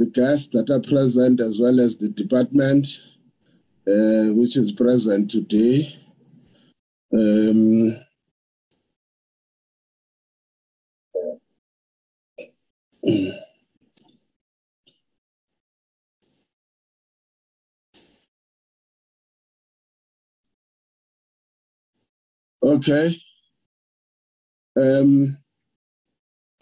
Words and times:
the 0.00 0.06
guests 0.06 0.48
that 0.54 0.70
are 0.70 0.80
present 0.80 1.40
as 1.40 1.58
well 1.60 1.78
as 1.78 1.98
the 1.98 2.08
department 2.08 2.86
uh, 3.86 4.32
which 4.32 4.56
is 4.56 4.72
present 4.72 5.30
today. 5.30 5.94
Um, 7.12 8.00
okay. 22.62 23.20
Um, 24.78 25.36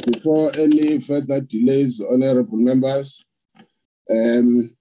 before 0.04 0.50
any 0.56 1.00
further 1.00 1.40
delays, 1.40 2.00
honorable 2.00 2.58
members, 2.58 3.24
um, 4.10 4.76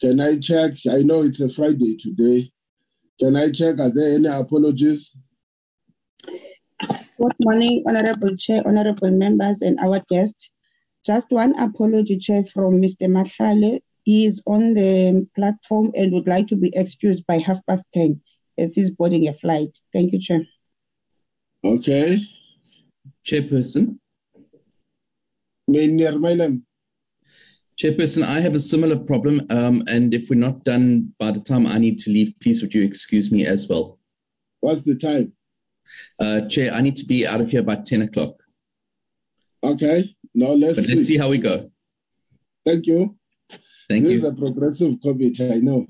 can 0.00 0.20
I 0.20 0.38
check? 0.38 0.72
I 0.90 1.02
know 1.02 1.22
it's 1.22 1.40
a 1.40 1.48
Friday 1.48 1.96
today. 1.96 2.50
Can 3.18 3.36
I 3.36 3.50
check? 3.50 3.78
Are 3.78 3.90
there 3.94 4.16
any 4.16 4.28
apologies? 4.28 5.16
Good 6.26 7.36
morning, 7.40 7.84
Honorable 7.86 8.36
Chair, 8.36 8.62
Honorable 8.66 9.10
members, 9.10 9.62
and 9.62 9.78
our 9.80 10.02
guest. 10.10 10.50
Just 11.06 11.26
one 11.30 11.58
apology, 11.58 12.18
Chair, 12.18 12.44
from 12.52 12.82
Mr. 12.82 13.08
Mahlale. 13.08 13.80
He 14.02 14.26
is 14.26 14.42
on 14.46 14.74
the 14.74 15.26
platform 15.34 15.92
and 15.94 16.12
would 16.12 16.26
like 16.26 16.48
to 16.48 16.56
be 16.56 16.72
excused 16.74 17.24
by 17.26 17.38
half 17.38 17.58
past 17.66 17.86
10 17.94 18.20
as 18.58 18.74
he's 18.74 18.90
boarding 18.90 19.28
a 19.28 19.34
flight. 19.34 19.70
Thank 19.92 20.12
you, 20.12 20.20
Chair. 20.20 20.42
Okay. 21.64 22.18
Chairperson. 23.24 23.98
Meneer 25.70 26.18
Mileham. 26.18 26.62
Chairperson, 27.78 28.22
I 28.24 28.40
have 28.40 28.54
a 28.54 28.60
similar 28.60 28.96
problem, 28.96 29.46
um, 29.50 29.82
and 29.88 30.14
if 30.14 30.30
we're 30.30 30.36
not 30.38 30.64
done 30.64 31.12
by 31.18 31.32
the 31.32 31.40
time 31.40 31.66
I 31.66 31.78
need 31.78 31.98
to 32.00 32.10
leave, 32.10 32.32
please 32.40 32.62
would 32.62 32.72
you 32.72 32.82
excuse 32.82 33.32
me 33.32 33.44
as 33.44 33.66
well? 33.68 33.98
What's 34.60 34.82
the 34.82 34.94
time? 34.96 35.32
Uh, 36.20 36.42
Chair, 36.42 36.72
I 36.72 36.80
need 36.82 36.96
to 36.96 37.06
be 37.06 37.26
out 37.26 37.40
of 37.40 37.50
here 37.50 37.62
by 37.62 37.76
10 37.76 38.02
o'clock. 38.02 38.36
Okay, 39.62 40.14
now 40.34 40.50
let's 40.50 40.76
But 40.78 40.84
see. 40.84 40.94
let's 40.94 41.06
see 41.06 41.16
how 41.16 41.28
we 41.30 41.38
go. 41.38 41.70
Thank 42.64 42.86
you. 42.86 43.16
Thank 43.88 44.04
this 44.04 44.12
you. 44.12 44.18
is 44.18 44.24
a 44.24 44.32
progressive 44.32 45.00
committee, 45.02 45.52
I 45.52 45.58
know. 45.58 45.86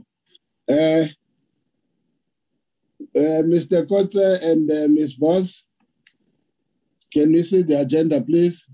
Uh, 0.68 1.08
uh, 3.16 3.42
Mr. 3.44 3.86
Kotze 3.86 4.42
and 4.42 4.70
uh, 4.70 4.88
Ms. 4.88 5.14
Boss, 5.14 5.64
can 7.12 7.30
we 7.30 7.42
see 7.42 7.62
the 7.62 7.80
agenda, 7.80 8.20
please? 8.22 8.66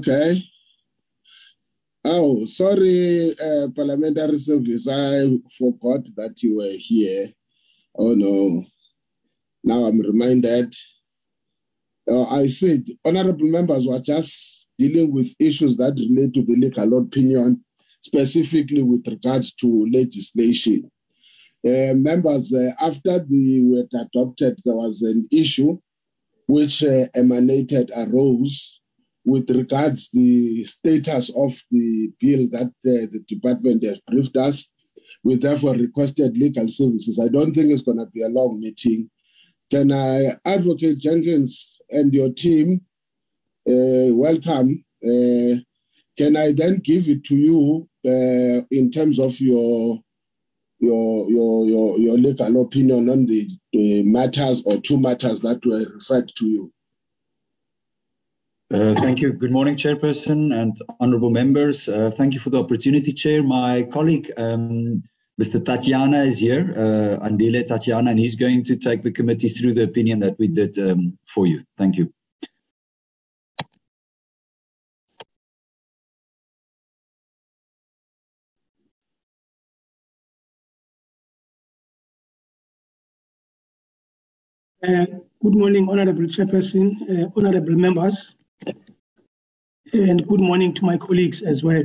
Okay. 0.00 0.42
Oh, 2.06 2.46
sorry, 2.46 3.36
uh, 3.38 3.68
Parliamentary 3.76 4.38
Service. 4.38 4.88
I 4.88 5.28
forgot 5.58 6.06
that 6.16 6.42
you 6.42 6.56
were 6.56 6.72
here. 6.74 7.34
Oh, 7.98 8.14
no. 8.14 8.64
Now 9.62 9.84
I'm 9.84 10.00
reminded. 10.00 10.74
Uh, 12.10 12.24
I 12.30 12.48
said, 12.48 12.86
honorable 13.04 13.46
members 13.46 13.86
were 13.86 14.00
just 14.00 14.68
dealing 14.78 15.12
with 15.12 15.34
issues 15.38 15.76
that 15.76 15.92
relate 15.98 16.32
to 16.32 16.46
the 16.46 16.56
legal 16.56 16.96
opinion, 16.96 17.62
specifically 18.00 18.82
with 18.82 19.06
regards 19.06 19.52
to 19.56 19.86
legislation. 19.92 20.90
Uh, 21.62 21.92
members, 21.92 22.54
uh, 22.54 22.72
after 22.80 23.18
the 23.18 23.60
were 23.66 24.00
adopted, 24.00 24.58
there 24.64 24.76
was 24.76 25.02
an 25.02 25.28
issue 25.30 25.78
which 26.46 26.82
uh, 26.84 27.06
emanated, 27.14 27.90
arose 27.94 28.79
with 29.24 29.50
regards 29.50 30.10
the 30.12 30.64
status 30.64 31.30
of 31.36 31.54
the 31.70 32.10
bill 32.20 32.48
that 32.50 32.68
uh, 32.68 33.06
the 33.12 33.22
department 33.26 33.84
has 33.84 34.00
briefed 34.02 34.36
us. 34.36 34.68
We 35.22 35.34
therefore 35.36 35.74
requested 35.74 36.36
legal 36.36 36.68
services. 36.68 37.20
I 37.22 37.28
don't 37.28 37.54
think 37.54 37.70
it's 37.70 37.82
going 37.82 37.98
to 37.98 38.06
be 38.06 38.22
a 38.22 38.28
long 38.28 38.60
meeting. 38.60 39.10
Can 39.70 39.92
I, 39.92 40.36
Advocate 40.44 40.98
Jenkins 40.98 41.78
and 41.90 42.12
your 42.12 42.32
team, 42.32 42.80
uh, 43.68 44.14
welcome. 44.14 44.84
Uh, 45.04 45.60
can 46.16 46.36
I 46.36 46.52
then 46.52 46.80
give 46.82 47.08
it 47.08 47.24
to 47.24 47.36
you 47.36 47.88
uh, 48.04 48.64
in 48.70 48.90
terms 48.90 49.18
of 49.18 49.40
your 49.40 50.00
your 50.78 51.30
your 51.30 51.66
your, 51.66 51.98
your 51.98 52.18
legal 52.18 52.62
opinion 52.62 53.10
on 53.10 53.26
the, 53.26 53.48
the 53.72 54.02
matters 54.02 54.62
or 54.64 54.78
two 54.80 54.98
matters 54.98 55.40
that 55.42 55.64
were 55.64 55.84
referred 55.94 56.32
to 56.36 56.46
you? 56.46 56.72
Uh, 58.70 58.94
thank 58.96 59.20
you. 59.22 59.32
Good 59.32 59.50
morning, 59.50 59.76
Chairperson 59.76 60.54
and 60.54 60.76
honorable 61.00 61.30
members. 61.30 61.88
Uh, 61.88 62.10
thank 62.14 62.34
you 62.34 62.40
for 62.40 62.50
the 62.50 62.60
opportunity, 62.62 63.14
Chair. 63.14 63.42
My 63.42 63.84
colleague, 63.84 64.30
um, 64.36 65.02
Mr. 65.42 65.64
Tatiana, 65.64 66.24
is 66.24 66.38
here, 66.38 66.74
uh, 66.76 67.26
Andile 67.26 67.66
Tatiana, 67.66 68.10
and 68.10 68.20
he's 68.20 68.36
going 68.36 68.64
to 68.64 68.76
take 68.76 69.02
the 69.02 69.10
committee 69.10 69.48
through 69.48 69.72
the 69.72 69.84
opinion 69.84 70.18
that 70.20 70.38
we 70.38 70.48
did 70.48 70.78
um, 70.78 71.18
for 71.34 71.46
you. 71.46 71.64
Thank 71.78 71.96
you. 71.96 72.12
Uh, 84.82 85.06
good 85.42 85.54
morning, 85.56 85.88
Honorable 85.90 86.24
Chairperson, 86.24 86.92
uh, 87.10 87.30
honorable 87.36 87.76
members, 87.76 88.34
and 89.92 90.26
good 90.26 90.40
morning 90.40 90.74
to 90.74 90.84
my 90.84 90.96
colleagues 90.96 91.42
as 91.42 91.62
well. 91.62 91.82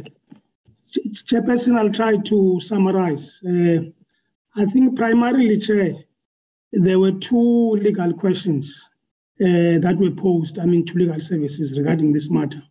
Chairperson, 0.96 1.78
I'll 1.78 1.92
try 1.92 2.18
to 2.18 2.60
summarize. 2.62 3.42
Uh, 3.46 3.90
I 4.56 4.66
think 4.66 4.96
primarily, 4.96 5.60
Chair, 5.60 5.96
there 6.72 7.00
were 7.00 7.12
two 7.12 7.72
legal 7.72 8.14
questions 8.14 8.84
uh, 9.42 9.80
that 9.80 9.98
were 10.00 10.12
posed, 10.12 10.60
I 10.60 10.66
mean, 10.66 10.86
to 10.86 10.94
legal 10.94 11.20
services 11.20 11.78
regarding 11.78 12.14
this 12.14 12.30
matter. 12.30 12.62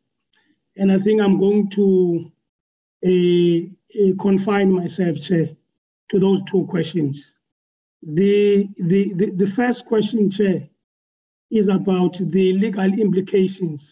And 0.77 0.91
I 0.91 0.99
think 0.99 1.21
I'm 1.21 1.39
going 1.39 1.69
to 1.71 2.33
uh, 3.07 4.03
uh, 4.03 4.23
confine 4.23 4.73
myself, 4.73 5.21
Chair, 5.21 5.49
to 6.11 6.19
those 6.19 6.43
two 6.51 6.67
questions. 6.67 7.33
The, 8.03 8.69
the, 8.79 9.13
the, 9.15 9.31
the 9.31 9.51
first 9.53 9.87
question, 9.87 10.31
Chair, 10.31 10.69
is 11.55 11.69
about 11.69 12.19
the 12.19 12.53
legal 12.53 12.93
implications 12.93 13.89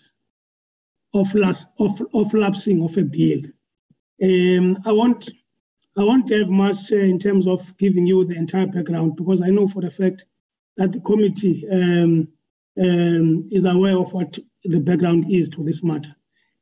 of, 1.14 1.32
las, 1.34 1.66
of, 1.78 2.02
of 2.12 2.34
lapsing 2.34 2.82
of 2.82 2.96
a 2.98 3.02
bill. 3.02 3.42
Um, 4.22 4.82
I 4.84 4.92
won't 4.92 5.30
I 5.96 6.04
won't 6.04 6.32
have 6.32 6.48
much 6.48 6.90
uh, 6.90 6.96
in 6.96 7.18
terms 7.18 7.46
of 7.46 7.60
giving 7.78 8.06
you 8.06 8.24
the 8.24 8.34
entire 8.34 8.66
background 8.66 9.16
because 9.16 9.42
I 9.42 9.48
know 9.48 9.68
for 9.68 9.82
the 9.82 9.90
fact 9.90 10.24
that 10.78 10.90
the 10.92 11.00
committee 11.00 11.66
um, 11.70 12.28
um, 12.80 13.48
is 13.52 13.66
aware 13.66 13.98
of 13.98 14.10
what 14.14 14.38
the 14.64 14.78
background 14.78 15.26
is 15.30 15.50
to 15.50 15.62
this 15.62 15.82
matter. 15.82 16.14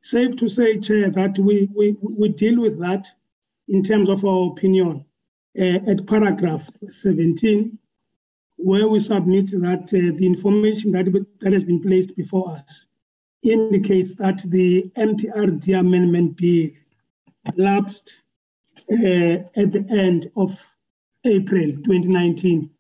Safe 0.03 0.37
to 0.37 0.49
say, 0.49 0.81
Chair, 0.81 1.11
that 1.13 1.39
we, 1.39 1.69
we, 1.77 1.97
we 2.03 2.31
deal 2.31 2.61
with 2.61 2.81
that 2.81 3.07
in 3.69 3.85
terms 3.85 4.09
of 4.09 4.25
our 4.25 4.51
opinion 4.51 5.05
uh, 5.59 5.91
at 5.91 6.07
paragraph 6.09 6.69
17, 6.91 7.79
where 8.63 8.89
we 8.89 9.01
submit 9.01 9.51
that 9.51 9.85
uh, 9.85 10.17
the 10.19 10.27
information 10.27 10.93
that, 10.93 11.07
that 11.41 11.53
has 11.53 11.65
been 11.65 11.81
placed 11.81 12.15
before 12.17 12.53
us 12.57 12.87
indicates 13.43 14.15
that 14.17 14.43
the 14.51 14.91
MPRD 14.99 15.79
amendment 15.79 16.37
bill 16.37 16.69
lapsed 17.57 18.13
uh, 18.93 19.37
at 19.57 19.73
the 19.73 19.87
end 19.91 20.31
of 20.37 20.51
April 21.25 21.73
2019. 21.85 22.71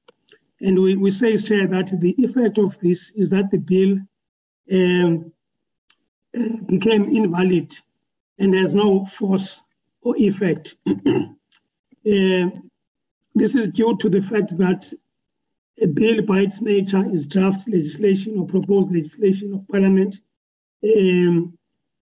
And 0.60 0.78
we, 0.78 0.96
we 0.96 1.10
say, 1.10 1.38
Chair, 1.38 1.66
that 1.68 1.98
the 2.00 2.14
effect 2.18 2.58
of 2.58 2.76
this 2.82 3.10
is 3.14 3.30
that 3.30 3.50
the 3.50 3.58
bill 3.58 3.98
um, 4.72 5.32
became 6.66 7.16
invalid 7.16 7.74
and 8.38 8.54
has 8.54 8.74
no 8.74 9.06
force 9.18 9.62
or 10.02 10.16
effect. 10.16 10.76
Uh, 12.06 12.48
this 13.34 13.54
is 13.54 13.70
due 13.72 13.94
to 13.98 14.08
the 14.08 14.22
fact 14.22 14.56
that 14.56 14.90
a 15.82 15.86
bill 15.86 16.22
by 16.22 16.40
its 16.40 16.60
nature 16.60 17.04
is 17.10 17.26
draft 17.26 17.68
legislation 17.68 18.38
or 18.38 18.46
proposed 18.46 18.92
legislation 18.92 19.54
of 19.54 19.66
Parliament 19.68 20.16
um, 20.84 21.56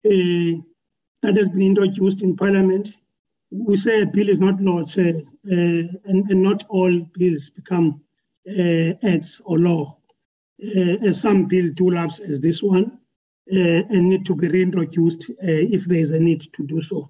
uh, 0.06 0.60
that 1.22 1.38
has 1.38 1.50
been 1.50 1.62
introduced 1.62 2.22
in 2.22 2.36
Parliament. 2.36 2.90
We 3.52 3.78
say 3.78 4.02
a 4.02 4.06
bill 4.06 4.30
is 4.30 4.40
not 4.40 4.60
law, 4.62 4.82
uh, 4.82 5.02
and, 5.46 5.90
and, 6.06 6.44
not 6.44 6.66
all 6.70 6.92
bills 7.18 7.50
become 7.52 8.02
uh, 8.50 8.94
acts 9.04 9.40
or 9.46 9.60
law. 9.60 9.98
Uh, 10.62 11.08
as 11.08 11.22
some 11.22 11.46
bills 11.46 11.72
do 11.76 11.90
lapse 11.92 12.20
as 12.20 12.40
this 12.40 12.62
one 12.62 13.00
uh, 13.52 13.82
and 13.90 14.10
need 14.10 14.26
to 14.26 14.36
be 14.36 14.48
reintroduced 14.48 15.30
uh, 15.30 15.64
if 15.76 15.86
there 15.86 16.00
is 16.00 16.12
a 16.12 16.20
need 16.20 16.42
to 16.54 16.64
do 16.64 16.82
so. 16.82 17.10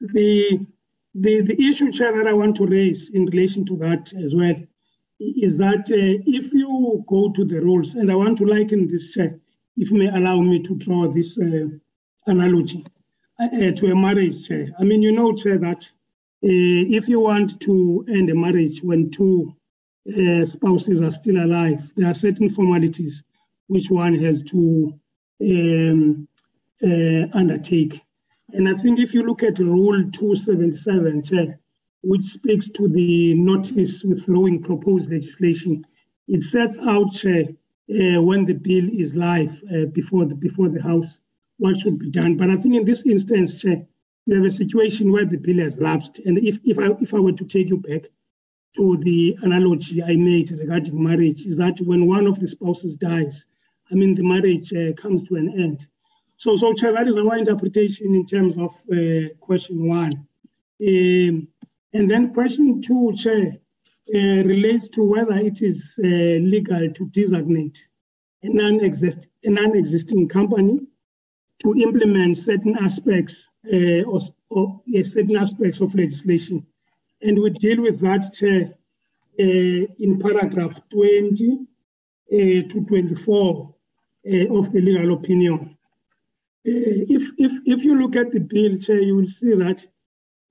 The, 0.00 0.66
the, 1.14 1.42
the 1.42 1.68
issue, 1.68 1.92
Chair, 1.92 2.16
that 2.16 2.28
I 2.28 2.34
want 2.34 2.56
to 2.56 2.66
raise 2.66 3.10
in 3.10 3.26
relation 3.26 3.64
to 3.66 3.76
that 3.78 4.12
as 4.22 4.34
well 4.34 4.54
is 5.18 5.56
that 5.56 5.90
uh, 5.90 6.22
if 6.26 6.52
you 6.52 7.04
go 7.08 7.32
to 7.32 7.44
the 7.44 7.60
rules, 7.60 7.94
and 7.94 8.10
I 8.10 8.14
want 8.14 8.38
to 8.38 8.44
liken 8.46 8.88
this, 8.90 9.16
if 9.16 9.90
you 9.90 9.96
may 9.96 10.08
allow 10.08 10.40
me 10.40 10.62
to 10.62 10.74
draw 10.76 11.12
this 11.12 11.38
uh, 11.38 11.68
analogy 12.26 12.86
uh, 13.40 13.48
to 13.48 13.92
a 13.92 13.96
marriage. 13.96 14.50
I 14.78 14.84
mean, 14.84 15.02
you 15.02 15.12
know, 15.12 15.32
that 15.32 15.86
if 16.42 17.08
you 17.08 17.20
want 17.20 17.60
to 17.60 18.04
end 18.08 18.30
a 18.30 18.34
marriage 18.34 18.80
when 18.82 19.10
two 19.10 19.54
spouses 20.44 21.00
are 21.00 21.12
still 21.12 21.36
alive, 21.36 21.80
there 21.96 22.08
are 22.08 22.14
certain 22.14 22.54
formalities 22.54 23.22
which 23.68 23.90
one 23.90 24.14
has 24.22 24.42
to 24.44 24.98
um, 25.42 26.28
uh, 26.82 27.26
undertake. 27.32 28.00
And 28.52 28.68
I 28.68 28.80
think 28.80 29.00
if 29.00 29.12
you 29.12 29.22
look 29.22 29.42
at 29.42 29.58
Rule 29.58 30.10
277, 30.12 31.22
Chair, 31.24 31.58
which 32.08 32.24
speaks 32.24 32.68
to 32.70 32.88
the 32.88 33.34
notice 33.34 34.04
withdrawing 34.04 34.62
proposed 34.62 35.10
legislation, 35.10 35.84
it 36.28 36.42
sets 36.42 36.78
out, 36.78 37.12
Chair, 37.12 37.44
uh, 37.90 38.22
when 38.22 38.44
the 38.44 38.54
bill 38.54 38.86
is 38.92 39.14
live 39.14 39.52
uh, 39.74 39.86
before 39.92 40.24
the 40.24 40.34
before 40.34 40.68
the 40.68 40.82
House, 40.82 41.20
what 41.58 41.76
should 41.78 41.98
be 41.98 42.10
done. 42.10 42.36
But 42.36 42.50
I 42.50 42.56
think 42.56 42.74
in 42.76 42.84
this 42.84 43.04
instance, 43.04 43.56
Chair, 43.56 43.84
we 44.26 44.34
have 44.36 44.44
a 44.44 44.50
situation 44.50 45.10
where 45.10 45.24
the 45.24 45.36
bill 45.36 45.58
has 45.64 45.80
lapsed. 45.80 46.20
And 46.24 46.38
if, 46.38 46.58
if 46.64 46.78
I 46.78 46.88
if 47.00 47.12
I 47.12 47.18
were 47.18 47.32
to 47.40 47.44
take 47.44 47.68
you 47.68 47.78
back 47.78 48.02
to 48.76 48.98
the 49.02 49.36
analogy 49.42 50.02
I 50.02 50.14
made 50.14 50.50
regarding 50.52 51.02
marriage, 51.02 51.40
is 51.50 51.56
that 51.56 51.80
when 51.80 52.06
one 52.06 52.26
of 52.26 52.38
the 52.38 52.46
spouses 52.46 52.96
dies, 52.96 53.46
I 53.90 53.94
mean 53.94 54.14
the 54.14 54.22
marriage 54.22 54.72
uh, 54.72 54.92
comes 55.00 55.26
to 55.28 55.36
an 55.36 55.48
end. 55.64 55.86
So, 56.38 56.56
so 56.56 56.72
Chair, 56.74 56.92
that 56.92 57.08
is 57.08 57.16
our 57.16 57.36
interpretation 57.36 58.14
in 58.14 58.26
terms 58.26 58.54
of 58.58 58.70
uh, 58.92 59.34
question 59.40 59.88
one. 59.88 60.26
Um, 60.86 61.48
and 61.96 62.10
then 62.10 62.34
question 62.34 62.82
two, 62.82 63.14
Chair, 63.16 63.56
uh, 64.14 64.18
relates 64.44 64.88
to 64.88 65.02
whether 65.02 65.36
it 65.38 65.62
is 65.62 65.92
uh, 65.98 66.06
legal 66.54 66.92
to 66.92 67.06
designate 67.06 67.78
a 68.42 68.48
non-exist 68.48 69.28
a 69.44 69.50
non-existing 69.50 70.28
company 70.28 70.80
to 71.62 71.74
implement 71.74 72.36
certain 72.36 72.76
aspects 72.78 73.34
uh, 73.72 74.02
or, 74.02 74.20
or 74.50 74.80
certain 75.02 75.36
aspects 75.36 75.80
of 75.80 75.94
legislation. 75.94 76.66
And 77.22 77.40
we 77.42 77.50
deal 77.50 77.80
with 77.80 77.98
that, 78.00 78.34
Chair, 78.34 78.74
uh, 79.40 80.02
in 80.04 80.18
paragraph 80.20 80.78
20 80.90 81.66
uh, 82.30 82.36
to 82.70 82.84
24 82.88 83.74
uh, 84.26 84.58
of 84.58 84.72
the 84.72 84.80
legal 84.80 85.14
opinion. 85.14 85.76
if, 86.64 87.22
if, 87.38 87.52
if 87.64 87.84
you 87.84 87.94
look 87.98 88.16
at 88.16 88.32
the 88.32 88.40
bill, 88.40 88.78
Chair, 88.78 89.00
you 89.00 89.16
will 89.16 89.28
see 89.28 89.54
that 89.54 89.80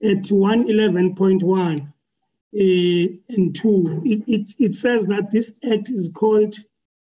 at 0.03 0.23
111.1 0.23 1.81
uh, 1.81 3.33
and 3.33 3.55
2, 3.55 4.01
it, 4.05 4.23
it, 4.27 4.55
it 4.59 4.73
says 4.75 5.05
that 5.07 5.29
this 5.31 5.51
act 5.71 5.89
is 5.89 6.09
called 6.13 6.55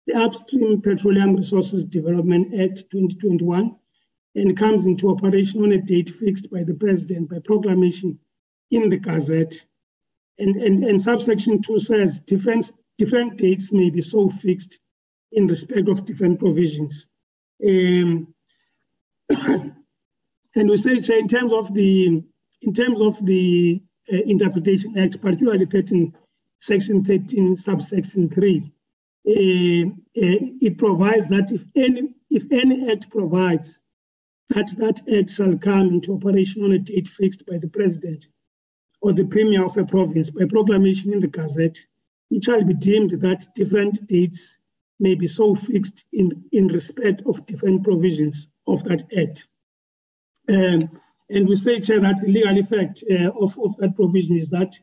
the 0.08 0.16
Upstream 0.16 0.82
Petroleum 0.82 1.36
Resources 1.36 1.86
Development 1.86 2.48
Act 2.60 2.90
2021 2.92 3.76
and 4.36 4.58
comes 4.58 4.86
into 4.86 5.10
operation 5.10 5.64
on 5.64 5.72
a 5.72 5.82
date 5.82 6.16
fixed 6.20 6.50
by 6.52 6.64
the 6.64 6.74
President 6.74 7.30
by 7.30 7.38
proclamation 7.46 8.18
in 8.72 8.90
the 8.90 8.98
Gazette. 8.98 9.54
And, 10.38 10.56
and, 10.56 10.84
and 10.84 11.02
subsection 11.02 11.62
2 11.62 11.80
says 11.80 12.22
different, 12.22 12.72
different 12.98 13.38
dates 13.38 13.72
may 13.72 13.90
be 13.90 14.02
so 14.02 14.30
fixed 14.42 14.78
in 15.32 15.48
respect 15.48 15.90
of 15.90 16.06
different 16.06 16.40
provisions. 16.40 17.08
Um, 17.66 18.34
and 19.30 20.70
we 20.70 20.78
say, 20.78 21.00
so 21.02 21.14
in 21.16 21.28
terms 21.28 21.54
of 21.54 21.74
the 21.74 22.24
in 22.62 22.74
terms 22.74 23.02
of 23.02 23.24
the 23.26 23.82
uh, 24.12 24.18
Interpretation 24.26 24.98
Act, 24.98 25.22
particularly 25.22 25.66
13, 25.66 26.14
Section 26.62 27.06
13, 27.06 27.56
subsection 27.56 28.30
3, 28.30 28.72
uh, 29.28 29.32
uh, 29.32 29.92
it 30.16 30.78
provides 30.78 31.28
that 31.30 31.52
if 31.52 31.62
any, 31.76 32.10
if 32.30 32.44
any 32.52 32.92
act 32.92 33.10
provides 33.12 33.80
that 34.50 34.68
that 34.78 35.02
act 35.16 35.32
shall 35.32 35.58
come 35.58 35.90
into 35.90 36.16
operation 36.16 36.64
on 36.64 36.72
a 36.72 36.80
date 36.80 37.08
fixed 37.08 37.46
by 37.46 37.58
the 37.58 37.68
President 37.68 38.26
or 39.02 39.14
the 39.14 39.26
Premier 39.26 39.64
of 39.64 39.78
a 39.78 39.86
province 39.86 40.32
by 40.32 40.46
proclamation 40.50 41.14
in 41.14 41.20
the 41.20 41.28
Gazette, 41.28 41.78
it 42.32 42.44
shall 42.44 42.64
be 42.64 42.74
deemed 42.74 43.12
that 43.22 43.46
different 43.56 44.08
dates 44.08 44.58
may 45.00 45.16
be 45.16 45.28
so 45.28 45.56
fixed 45.56 46.04
in, 46.12 46.44
in 46.52 46.68
respect 46.68 47.22
of 47.26 47.46
different 47.46 47.84
provisions 47.84 48.48
of 48.68 48.84
that 48.84 49.04
act. 49.18 49.46
Um, 50.50 51.00
and 51.30 51.48
we 51.48 51.56
say, 51.56 51.80
Chair, 51.80 52.00
that 52.02 52.22
the 52.22 52.32
legal 52.32 52.58
effect 52.58 53.04
uh, 53.10 53.30
of, 53.40 53.58
of 53.64 53.78
that 53.78 53.96
provision 53.96 54.38
is 54.38 54.50
that 54.50 54.74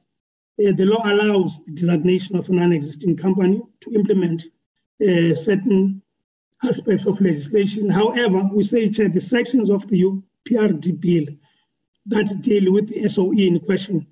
uh, 0.61 0.73
the 0.77 0.85
law 0.85 1.03
allows 1.05 1.61
the 1.67 1.73
designation 1.73 2.37
of 2.37 2.49
a 2.49 2.53
non-existing 2.53 3.17
company 3.17 3.61
to 3.83 3.93
implement 3.95 4.43
uh, 5.03 5.35
certain 5.35 6.01
aspects 6.63 7.07
of 7.07 7.21
legislation. 7.21 7.91
However, 7.91 8.49
we 8.53 8.63
say, 8.63 8.89
Chair, 8.89 9.09
the 9.09 9.21
sections 9.21 9.71
of 9.71 9.87
the 9.89 10.23
PRD 10.49 11.01
bill 11.01 11.35
that 12.07 12.41
deal 12.43 12.73
with 12.73 12.89
the 12.89 13.09
SOE 13.09 13.33
in 13.33 13.59
question 13.61 14.07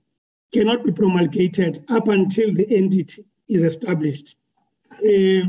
cannot 0.52 0.84
be 0.84 0.92
promulgated 0.92 1.84
up 1.88 2.08
until 2.08 2.52
the 2.52 2.66
entity 2.68 3.24
is 3.48 3.62
established. 3.62 4.34
Uh, 4.92 5.46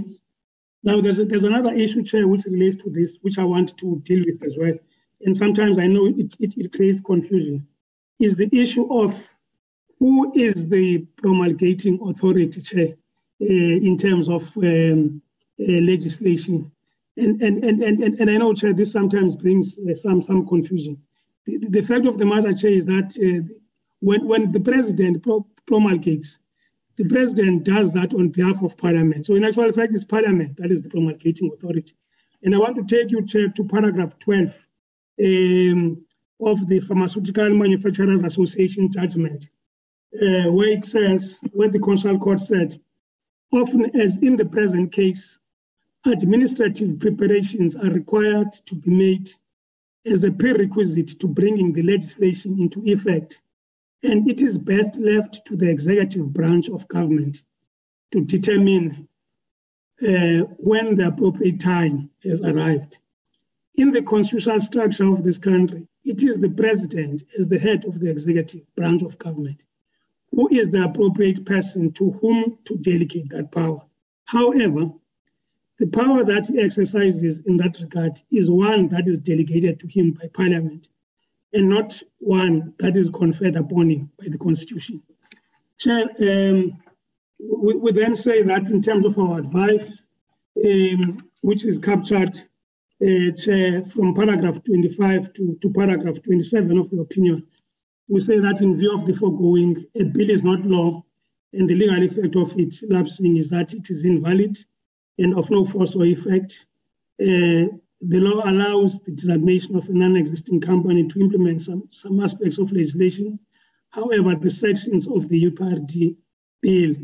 now, 0.84 1.02
there's, 1.02 1.18
there's 1.18 1.44
another 1.44 1.74
issue, 1.74 2.04
Chair, 2.04 2.28
which 2.28 2.46
relates 2.46 2.78
to 2.84 2.92
this, 2.92 3.18
which 3.22 3.40
I 3.40 3.44
want 3.44 3.76
to 3.80 4.02
deal 4.06 4.24
with 4.26 4.44
as 4.44 4.56
well 4.58 4.74
and 5.26 5.36
sometimes 5.36 5.80
I 5.80 5.88
know 5.88 6.06
it, 6.06 6.36
it, 6.40 6.54
it 6.56 6.72
creates 6.72 7.02
confusion, 7.02 7.68
is 8.20 8.36
the 8.36 8.50
issue 8.54 8.88
of 8.94 9.14
who 10.00 10.32
is 10.36 10.70
the 10.70 11.00
promulgating 11.18 12.00
authority 12.08 12.62
chair 12.62 12.90
uh, 13.42 13.46
in 13.90 13.98
terms 13.98 14.30
of 14.30 14.44
um, 14.58 15.22
uh, 15.60 15.82
legislation. 15.82 16.72
And, 17.18 17.42
and, 17.42 17.64
and, 17.64 17.82
and, 17.82 18.20
and 18.20 18.30
I 18.30 18.38
know, 18.38 18.54
Chair, 18.54 18.74
this 18.74 18.92
sometimes 18.92 19.36
brings 19.38 19.80
uh, 19.80 19.96
some, 19.96 20.22
some 20.22 20.46
confusion. 20.48 21.02
The, 21.46 21.60
the, 21.70 21.82
fact 21.82 22.06
of 22.06 22.18
the 22.18 22.26
matter, 22.26 22.54
Chair, 22.54 22.74
is 22.74 22.86
that 22.86 23.14
uh, 23.18 23.48
when, 24.02 24.28
when 24.28 24.52
the 24.52 24.60
president 24.60 25.24
pro- 25.24 25.48
promulgates, 25.66 26.38
the 26.98 27.06
president 27.06 27.64
does 27.64 27.92
that 27.94 28.14
on 28.14 28.30
behalf 28.30 28.62
of 28.62 28.78
parliament. 28.78 29.26
So 29.26 29.36
in 29.36 29.44
actual 29.44 29.72
fact, 29.72 29.94
it's 29.96 30.06
parliament 30.06 30.58
that 30.58 30.72
is 30.72 30.82
the 30.82 30.90
promulgating 30.90 31.52
authority. 31.54 31.96
And 32.44 32.54
I 32.54 32.58
want 32.58 32.76
to 32.76 32.84
take 32.84 33.12
you, 33.12 33.26
Chair, 33.26 33.48
to 33.50 33.64
paragraph 33.64 34.20
12 34.20 34.54
um, 35.22 36.06
of 36.42 36.68
the 36.68 36.80
Pharmaceutical 36.82 37.50
Manufacturers 37.50 38.24
Association 38.24 38.92
judgment, 38.92 39.46
uh, 40.16 40.52
where 40.52 40.70
it 40.70 40.86
says, 40.86 41.38
where 41.52 41.70
the 41.70 41.80
Constitutional 41.80 42.20
Court 42.20 42.42
said, 42.42 42.80
often 43.52 44.00
as 44.00 44.18
in 44.18 44.36
the 44.36 44.46
present 44.46 44.92
case, 44.92 45.40
administrative 46.06 47.00
preparations 47.00 47.76
are 47.76 47.90
required 47.90 48.48
to 48.66 48.76
be 48.76 48.92
made 48.92 49.32
as 50.06 50.24
a 50.24 50.32
prerequisite 50.32 51.20
to 51.20 51.28
bringing 51.28 51.74
the 51.74 51.82
legislation 51.82 52.60
into 52.60 52.84
effect, 52.86 53.40
and 54.04 54.30
it 54.30 54.40
is 54.42 54.58
best 54.58 54.96
left 54.98 55.42
to 55.46 55.56
the 55.56 55.68
executive 55.68 56.32
branch 56.32 56.70
of 56.70 56.88
government 56.90 57.38
to 58.12 58.22
determine 58.22 59.08
uh, 60.04 60.46
when 60.58 60.96
the 60.96 61.08
appropriate 61.08 61.60
time 61.60 62.10
has 62.24 62.42
arrived 62.42 62.98
in 63.78 63.92
the 63.92 64.02
constitutional 64.02 64.60
structure 64.60 65.08
of 65.12 65.24
this 65.24 65.38
country, 65.38 65.88
it 66.04 66.24
is 66.24 66.40
the 66.40 66.50
president 66.50 67.24
as 67.40 67.48
the 67.48 67.60
head 67.60 67.86
of 67.86 68.00
the 68.00 68.10
executive 68.10 68.62
branch 68.76 69.02
of 69.02 69.18
government 69.18 69.64
who 70.36 70.50
is 70.50 70.70
the 70.70 70.84
appropriate 70.84 71.46
person 71.46 71.92
to 71.94 72.12
whom 72.22 72.58
to 72.66 72.76
delegate 72.78 73.30
that 73.30 73.52
power. 73.52 73.82
However, 74.26 74.90
the 75.80 75.88
power 75.88 76.24
that 76.24 76.48
he 76.48 76.60
exercises 76.60 77.40
in 77.48 77.58
that 77.58 77.80
regard 77.82 78.20
is 78.32 78.52
one 78.52 78.90
that 78.90 79.08
is 79.08 79.18
delegated 79.20 79.80
to 79.80 79.88
him 79.88 80.12
by 80.12 80.28
parliament 80.34 80.88
and 81.54 81.70
not 81.70 82.02
one 82.20 82.74
that 82.80 82.98
is 82.98 83.10
conferred 83.10 83.56
upon 83.56 83.90
him 83.90 84.10
by 84.20 84.28
the 84.30 84.38
constitution. 84.38 85.02
Chair, 85.80 86.04
um, 86.20 86.78
we, 87.40 87.76
we, 87.76 87.92
then 87.92 88.16
say 88.16 88.42
that 88.42 88.68
in 88.68 88.82
terms 88.82 89.06
of 89.06 89.18
our 89.18 89.40
advice, 89.40 89.90
um, 90.66 91.30
which 91.42 91.66
is 91.66 91.80
captured 91.80 92.44
uh, 93.02 93.90
from 93.94 94.16
paragraph 94.16 94.64
25 94.64 95.34
to, 95.34 95.58
to 95.62 95.70
paragraph 95.74 96.22
27 96.24 96.78
of 96.78 96.90
the 96.90 97.02
opinion, 97.02 97.46
we 98.08 98.20
say 98.22 98.40
that 98.40 98.62
in 98.62 98.78
view 98.78 98.94
of 98.94 99.06
the 99.06 99.14
foregoing, 99.14 99.86
a 100.00 100.04
bill 100.04 100.30
is 100.30 100.44
not 100.44 100.66
law, 100.66 101.04
and 101.54 101.70
the 101.70 101.76
legal 101.76 102.04
effect 102.04 102.36
of 102.36 102.58
its 102.58 102.84
lapsing 102.90 103.38
is 103.38 103.50
that 103.50 103.74
it 103.74 103.90
is 103.90 104.06
invalid 104.06 104.58
and 105.18 105.38
of 105.38 105.50
no 105.50 105.66
force 105.66 105.96
or 105.96 106.06
effect. 106.06 106.54
Uh, 107.20 107.68
the 108.02 108.20
law 108.20 108.44
allows 108.50 109.00
the 109.00 109.12
designation 109.12 109.76
of 109.76 109.88
a 109.90 109.94
non-existing 109.94 110.62
company 110.62 111.08
to 111.08 111.20
implement 111.20 111.62
some, 111.62 111.88
some 111.92 112.22
aspects 112.24 112.60
of 112.60 112.72
legislation. 112.72 113.40
However, 113.90 114.36
the 114.36 114.50
sections 114.50 115.08
of 115.08 115.28
the 115.30 115.50
UPRD 115.50 116.16
bill 116.62 116.96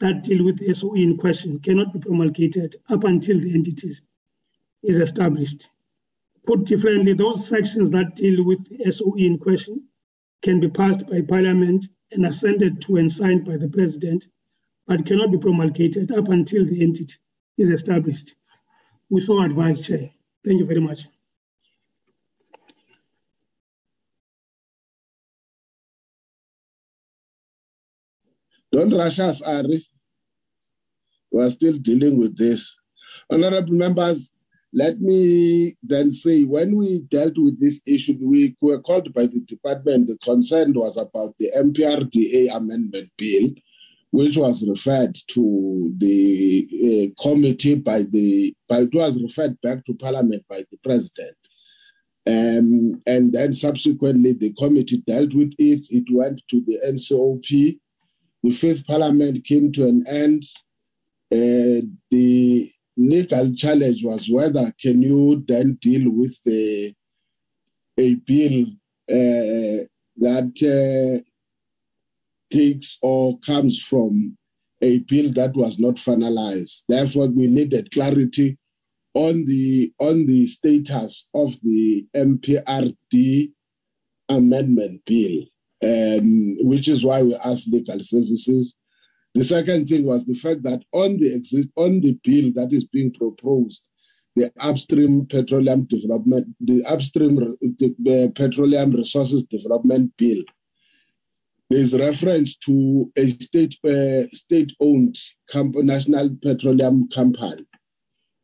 that 0.00 0.24
deal 0.24 0.44
with 0.44 0.58
the 0.58 0.72
SOE 0.74 0.94
in 0.94 1.16
question 1.16 1.60
cannot 1.60 1.92
be 1.92 2.00
promulgated 2.00 2.76
up 2.90 3.04
until 3.04 3.40
the 3.40 3.54
entities 3.54 4.02
is 4.82 4.96
established. 4.96 5.68
Put 6.46 6.64
differently, 6.64 7.14
those 7.14 7.48
sections 7.48 7.90
that 7.90 8.16
deal 8.16 8.44
with 8.44 8.58
SOE 8.90 9.14
in 9.16 9.38
question 9.38 9.84
can 10.42 10.60
be 10.60 10.68
passed 10.68 11.06
by 11.06 11.20
Parliament 11.22 11.86
and 12.10 12.26
assented 12.26 12.82
to 12.82 12.96
and 12.96 13.10
signed 13.10 13.44
by 13.44 13.56
the 13.56 13.68
President, 13.68 14.26
but 14.86 15.06
cannot 15.06 15.30
be 15.30 15.38
promulgated 15.38 16.10
up 16.12 16.28
until 16.28 16.66
the 16.66 16.82
entity 16.82 17.14
is 17.58 17.68
established. 17.68 18.34
We 19.08 19.20
so 19.20 19.40
advise, 19.42 19.86
Chair. 19.86 20.10
Thank 20.44 20.58
you 20.58 20.66
very 20.66 20.80
much. 20.80 21.00
Don't 28.72 28.92
rush 28.92 29.18
us, 29.20 29.42
Ari. 29.42 29.86
We 31.30 31.42
are 31.42 31.50
still 31.50 31.76
dealing 31.76 32.18
with 32.18 32.36
this. 32.38 32.74
Honorable 33.30 33.74
members, 33.74 34.32
let 34.72 35.00
me 35.00 35.76
then 35.82 36.10
say 36.10 36.44
when 36.44 36.76
we 36.76 37.00
dealt 37.00 37.36
with 37.36 37.60
this 37.60 37.80
issue, 37.84 38.16
we 38.22 38.56
were 38.60 38.80
called 38.80 39.12
by 39.12 39.26
the 39.26 39.40
department. 39.40 40.08
The 40.08 40.16
concern 40.18 40.72
was 40.72 40.96
about 40.96 41.34
the 41.38 41.50
MPRDA 41.54 42.54
amendment 42.54 43.10
bill, 43.18 43.50
which 44.10 44.36
was 44.36 44.66
referred 44.66 45.18
to 45.28 45.92
the 45.98 47.12
uh, 47.14 47.22
committee 47.22 47.74
by 47.74 48.04
the, 48.04 48.54
by, 48.66 48.78
it 48.78 48.94
was 48.94 49.22
referred 49.22 49.60
back 49.60 49.84
to 49.84 49.94
Parliament 49.94 50.44
by 50.48 50.64
the 50.70 50.78
president. 50.82 51.36
Um, 52.26 53.02
and 53.06 53.32
then 53.32 53.52
subsequently, 53.52 54.32
the 54.32 54.54
committee 54.54 55.02
dealt 55.06 55.34
with 55.34 55.52
it. 55.58 55.86
It 55.90 56.04
went 56.10 56.40
to 56.48 56.64
the 56.66 56.78
NCOP. 56.86 57.78
The 58.42 58.52
fifth 58.52 58.86
Parliament 58.86 59.44
came 59.44 59.70
to 59.72 59.86
an 59.86 60.06
end. 60.06 60.44
Uh, 61.30 61.84
the 62.10 62.72
legal 62.96 63.54
challenge 63.54 64.04
was 64.04 64.28
whether 64.30 64.72
can 64.80 65.02
you 65.02 65.44
then 65.46 65.78
deal 65.80 66.10
with 66.10 66.36
the, 66.44 66.94
a 67.98 68.14
bill 68.14 68.66
uh, 69.10 69.84
that 70.16 70.52
uh, 70.62 71.22
takes 72.50 72.98
or 73.02 73.38
comes 73.40 73.80
from 73.80 74.36
a 74.80 74.98
bill 75.00 75.32
that 75.32 75.54
was 75.54 75.78
not 75.78 75.94
finalized. 75.94 76.82
Therefore, 76.88 77.28
we 77.28 77.46
needed 77.46 77.90
clarity 77.90 78.58
on 79.14 79.44
the 79.46 79.92
on 79.98 80.26
the 80.26 80.46
status 80.48 81.28
of 81.34 81.58
the 81.62 82.06
MPRD 82.14 83.52
amendment 84.28 85.02
bill, 85.06 85.44
um, 85.82 86.56
which 86.60 86.88
is 86.88 87.04
why 87.04 87.22
we 87.22 87.34
asked 87.36 87.68
legal 87.68 88.02
services 88.02 88.74
the 89.34 89.44
second 89.44 89.88
thing 89.88 90.04
was 90.04 90.26
the 90.26 90.34
fact 90.34 90.62
that 90.64 90.82
on 90.92 91.16
the 91.16 91.34
exist 91.34 91.70
on 91.76 92.00
the 92.00 92.18
bill 92.22 92.52
that 92.54 92.68
is 92.72 92.84
being 92.84 93.12
proposed, 93.12 93.82
the 94.36 94.52
upstream 94.60 95.26
petroleum 95.26 95.84
development, 95.84 96.54
the 96.60 96.84
upstream 96.84 97.36
the, 97.36 98.32
petroleum 98.34 98.92
resources 98.92 99.44
development 99.44 100.12
bill, 100.18 100.42
there's 101.70 101.94
reference 101.94 102.56
to 102.56 103.10
a 103.16 103.30
state 103.30 103.76
uh, 103.84 104.28
state-owned 104.34 105.16
national 105.54 106.36
petroleum 106.42 107.08
company, 107.08 107.66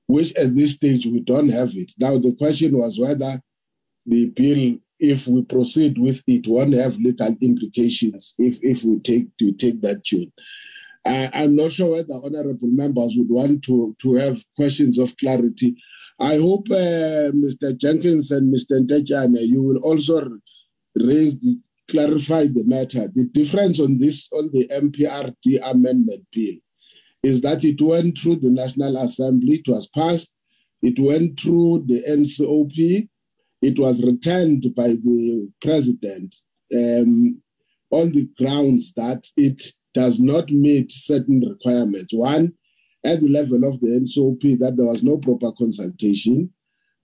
which 0.07 0.33
at 0.35 0.57
this 0.57 0.72
stage 0.72 1.05
we 1.05 1.20
don't 1.20 1.51
have 1.51 1.72
it. 1.74 1.92
Now 1.98 2.16
the 2.16 2.35
question 2.35 2.79
was 2.79 2.98
whether 2.98 3.42
the 4.07 4.31
bill, 4.31 4.79
if 4.98 5.27
we 5.29 5.42
proceed 5.42 5.98
with 5.98 6.22
it, 6.27 6.48
won't 6.48 6.72
have 6.72 6.96
legal 6.96 7.37
implications 7.42 8.33
if 8.38 8.59
if 8.62 8.85
we 8.85 9.01
take 9.01 9.37
to 9.37 9.53
take 9.53 9.83
that 9.83 10.03
tune. 10.05 10.33
Uh, 11.09 11.31
I'm 11.33 11.57
not 11.57 11.73
sure 11.73 11.92
whether 11.92 12.21
honorable 12.23 12.68
members 12.71 13.14
would 13.16 13.31
want 13.31 13.64
to, 13.64 13.97
to 14.03 14.14
have 14.16 14.44
questions 14.55 14.99
of 14.99 15.16
clarity. 15.16 15.75
I 16.21 16.37
hope 16.37 16.68
uh, 16.71 17.33
Mr. 17.33 17.75
Jenkins 17.75 18.31
and 18.31 18.55
Mr. 18.55 18.87
Ndejane, 18.87 19.38
you 19.49 19.62
will 19.62 19.79
also 19.79 20.29
raise 20.94 21.38
the, 21.40 21.59
clarify 21.90 22.44
the 22.49 22.64
matter. 22.66 23.09
The 23.14 23.27
difference 23.33 23.81
on 23.81 23.99
this, 23.99 24.29
on 24.33 24.51
the 24.53 24.68
MPRD 24.68 25.61
amendment 25.62 26.27
bill, 26.31 26.57
is 27.23 27.40
that 27.40 27.64
it 27.64 27.81
went 27.81 28.18
through 28.18 28.37
the 28.37 28.51
National 28.51 28.99
Assembly, 28.99 29.62
it 29.64 29.71
was 29.71 29.88
passed, 29.88 30.35
it 30.83 30.99
went 30.99 31.40
through 31.40 31.85
the 31.87 32.03
NCOP, 32.07 33.09
it 33.62 33.79
was 33.79 34.03
returned 34.03 34.75
by 34.77 34.88
the 34.88 35.49
president 35.62 36.35
um, 36.75 37.40
on 37.90 38.12
the 38.12 38.29
grounds 38.37 38.92
that 38.94 39.25
it 39.38 39.73
does 39.98 40.20
not 40.20 40.48
meet 40.48 40.92
certain 40.92 41.40
requirements. 41.40 42.14
One, 42.14 42.52
at 43.04 43.20
the 43.20 43.28
level 43.28 43.64
of 43.64 43.80
the 43.80 43.88
NCOP, 43.88 44.61
that 44.61 44.76
there 44.76 44.87
was 44.87 45.02
no 45.02 45.18
proper 45.18 45.50
consultation. 45.50 46.50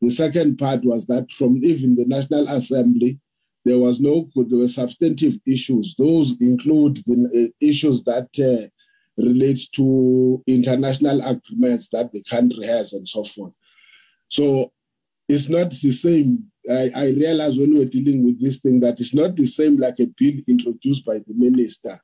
The 0.01 0.11
second 0.11 0.59
part 0.59 0.85
was 0.85 1.05
that 1.07 1.33
from 1.33 1.65
even 1.65 1.97
the 1.97 2.07
National 2.07 2.47
Assembly, 2.47 3.19
there 3.65 3.79
was 3.79 4.01
no, 4.01 4.29
there 4.37 4.61
were 4.61 4.69
substantive 4.69 5.35
issues. 5.45 5.97
Those 5.99 6.41
include 6.41 7.03
the 7.05 7.49
uh, 7.49 7.67
issues 7.67 8.05
that 8.05 8.29
uh, 8.39 8.69
relates 9.21 9.69
to 9.71 10.41
international 10.47 11.21
agreements 11.27 11.89
that 11.91 12.13
the 12.13 12.23
country 12.31 12.65
has 12.65 12.93
and 12.93 13.09
so 13.09 13.25
forth. 13.25 13.55
So 14.29 14.71
it's 15.29 15.49
not 15.49 15.73
the 15.73 15.91
same. 15.91 16.45
I, 16.71 16.91
I 16.95 17.05
realize 17.07 17.59
when 17.59 17.75
we're 17.75 17.87
dealing 17.97 18.25
with 18.25 18.41
this 18.41 18.59
thing 18.59 18.79
that 18.81 19.01
it's 19.01 19.15
not 19.15 19.35
the 19.35 19.47
same 19.47 19.79
like 19.79 19.99
a 19.99 20.07
bill 20.17 20.35
introduced 20.47 21.05
by 21.05 21.15
the 21.15 21.35
minister 21.35 22.01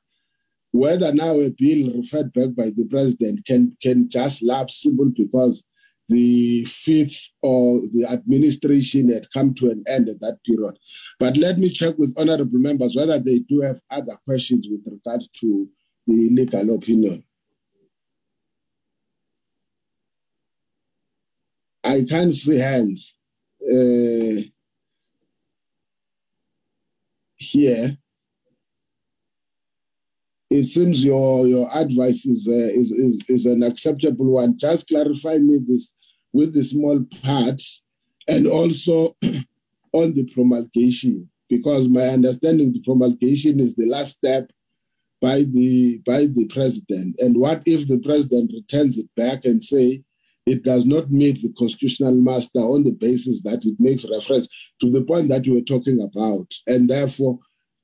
whether 0.71 1.13
now 1.13 1.39
a 1.39 1.49
bill 1.49 1.93
referred 1.95 2.33
back 2.33 2.55
by 2.55 2.71
the 2.75 2.87
president 2.89 3.45
can, 3.45 3.75
can 3.81 4.09
just 4.09 4.41
lapse 4.41 4.81
simply 4.81 5.11
because 5.15 5.65
the 6.07 6.65
fifth 6.65 7.29
or 7.41 7.81
the 7.93 8.05
administration 8.09 9.11
had 9.11 9.31
come 9.33 9.53
to 9.53 9.69
an 9.69 9.83
end 9.87 10.09
at 10.09 10.19
that 10.19 10.39
period. 10.45 10.77
But 11.19 11.37
let 11.37 11.57
me 11.57 11.69
check 11.69 11.97
with 11.97 12.13
honorable 12.17 12.59
members 12.59 12.95
whether 12.95 13.17
they 13.19 13.39
do 13.39 13.61
have 13.61 13.79
other 13.89 14.17
questions 14.25 14.67
with 14.69 14.81
regard 14.85 15.23
to 15.39 15.69
the 16.07 16.29
legal 16.31 16.75
opinion. 16.75 17.23
I 21.83 22.05
can't 22.07 22.33
see 22.33 22.57
hands 22.57 23.15
uh, 23.63 24.41
here 27.37 27.97
it 30.51 30.65
seems 30.65 31.03
your 31.03 31.47
your 31.47 31.69
advice 31.73 32.25
is, 32.25 32.45
uh, 32.47 32.51
is, 32.77 32.91
is 32.91 33.21
is 33.29 33.45
an 33.45 33.63
acceptable 33.63 34.33
one. 34.33 34.57
Just 34.57 34.89
clarify 34.89 35.37
me 35.37 35.59
this 35.65 35.93
with 36.33 36.53
the 36.53 36.63
small 36.63 37.05
part, 37.23 37.61
and 38.27 38.45
also 38.47 39.15
on 39.93 40.13
the 40.13 40.29
promulgation, 40.33 41.29
because 41.49 41.87
my 41.87 42.07
understanding 42.09 42.73
the 42.73 42.81
promulgation 42.81 43.61
is 43.61 43.75
the 43.75 43.85
last 43.85 44.17
step 44.17 44.51
by 45.21 45.43
the 45.43 46.01
by 46.05 46.25
the 46.25 46.45
president. 46.47 47.15
And 47.19 47.37
what 47.37 47.63
if 47.65 47.87
the 47.87 47.99
president 47.99 48.51
returns 48.53 48.97
it 48.97 49.07
back 49.15 49.45
and 49.45 49.63
say 49.63 50.03
it 50.45 50.63
does 50.63 50.85
not 50.85 51.09
meet 51.09 51.41
the 51.41 51.53
constitutional 51.57 52.15
master 52.15 52.59
on 52.59 52.83
the 52.83 52.91
basis 52.91 53.41
that 53.43 53.63
it 53.63 53.75
makes 53.79 54.05
reference 54.11 54.49
to 54.81 54.91
the 54.91 55.03
point 55.03 55.29
that 55.29 55.45
you 55.45 55.53
were 55.53 55.61
talking 55.61 56.01
about, 56.01 56.51
and 56.67 56.89
therefore 56.89 57.39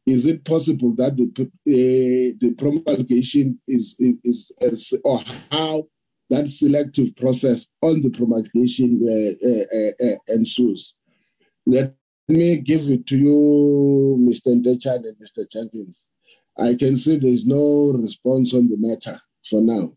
is 0.08 0.26
it 0.26 0.46
possible 0.46 0.96
that 0.96 1.18
the 1.18 1.28
uh, 1.44 2.34
the 2.40 2.56
promulgation 2.58 3.60
is, 3.68 3.94
is, 4.00 4.52
is 4.62 4.94
or 5.04 5.20
how 5.52 5.84
that 6.30 6.48
selective 6.48 7.14
process 7.18 7.68
on 7.82 8.02
the 8.02 8.10
promulgation 8.10 8.92
uh, 9.04 10.06
uh, 10.06 10.16
ensues? 10.30 10.94
Let 11.66 11.94
me 12.30 12.58
give 12.60 12.90
it 12.90 13.06
to 13.08 13.18
you, 13.18 14.18
Mr. 14.22 14.56
Ndechan 14.56 15.06
and 15.06 15.18
Mr. 15.18 15.50
Jenkins. 15.52 16.10
I 16.58 16.76
can 16.76 16.98
see 16.98 17.18
there 17.20 17.30
is 17.30 17.46
no 17.46 17.92
response 17.92 18.54
on 18.54 18.70
the 18.70 18.78
matter 18.78 19.20
for 19.50 19.62
now. 19.62 19.92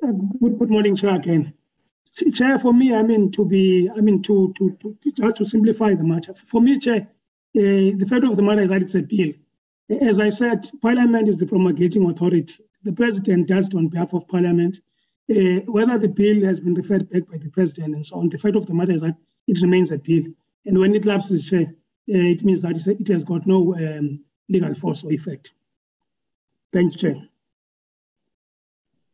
Good, 0.00 0.58
good 0.58 0.70
morning, 0.70 0.94
Chair 0.94 1.16
again. 1.16 1.57
Chair, 2.32 2.58
for 2.58 2.72
me, 2.72 2.94
I 2.94 3.02
mean 3.02 3.30
to 3.32 3.44
be, 3.44 3.90
I 3.96 4.00
mean 4.00 4.22
to 4.22 4.52
to, 4.58 4.76
to 4.80 4.96
just 5.16 5.36
to 5.36 5.46
simplify 5.46 5.94
the 5.94 6.04
matter. 6.04 6.34
For 6.50 6.60
me, 6.60 6.78
Chair, 6.78 7.08
uh, 7.56 7.96
the 8.00 8.06
fact 8.08 8.24
of 8.24 8.36
the 8.36 8.42
matter 8.42 8.62
is 8.62 8.68
that 8.70 8.82
it's 8.82 8.94
a 8.94 9.02
bill. 9.02 9.32
As 10.08 10.20
I 10.20 10.28
said, 10.28 10.70
Parliament 10.82 11.28
is 11.28 11.38
the 11.38 11.46
promulgating 11.46 12.08
authority. 12.10 12.54
The 12.84 12.92
President 12.92 13.48
does 13.48 13.68
it 13.68 13.74
on 13.74 13.88
behalf 13.88 14.12
of 14.12 14.28
Parliament. 14.28 14.76
Uh, 15.30 15.60
whether 15.66 15.98
the 15.98 16.08
bill 16.08 16.44
has 16.44 16.60
been 16.60 16.74
referred 16.74 17.08
back 17.10 17.28
by 17.30 17.38
the 17.38 17.50
President 17.50 17.94
and 17.94 18.04
so 18.04 18.16
on, 18.16 18.28
the 18.28 18.38
fact 18.38 18.56
of 18.56 18.66
the 18.66 18.74
matter 18.74 18.92
is 18.92 19.02
that 19.02 19.16
it 19.46 19.60
remains 19.60 19.92
a 19.92 19.98
bill. 19.98 20.24
And 20.66 20.78
when 20.78 20.94
it 20.94 21.04
lapses, 21.04 21.48
Chair, 21.48 21.62
uh, 21.62 22.28
it 22.34 22.44
means 22.44 22.62
that 22.62 22.76
it 22.86 23.08
has 23.08 23.24
got 23.24 23.46
no 23.46 23.74
um, 23.76 24.24
legal 24.48 24.74
force 24.74 25.04
or 25.04 25.12
effect. 25.12 25.52
Thank 26.72 26.94
you, 26.94 26.98
Chair. 26.98 27.28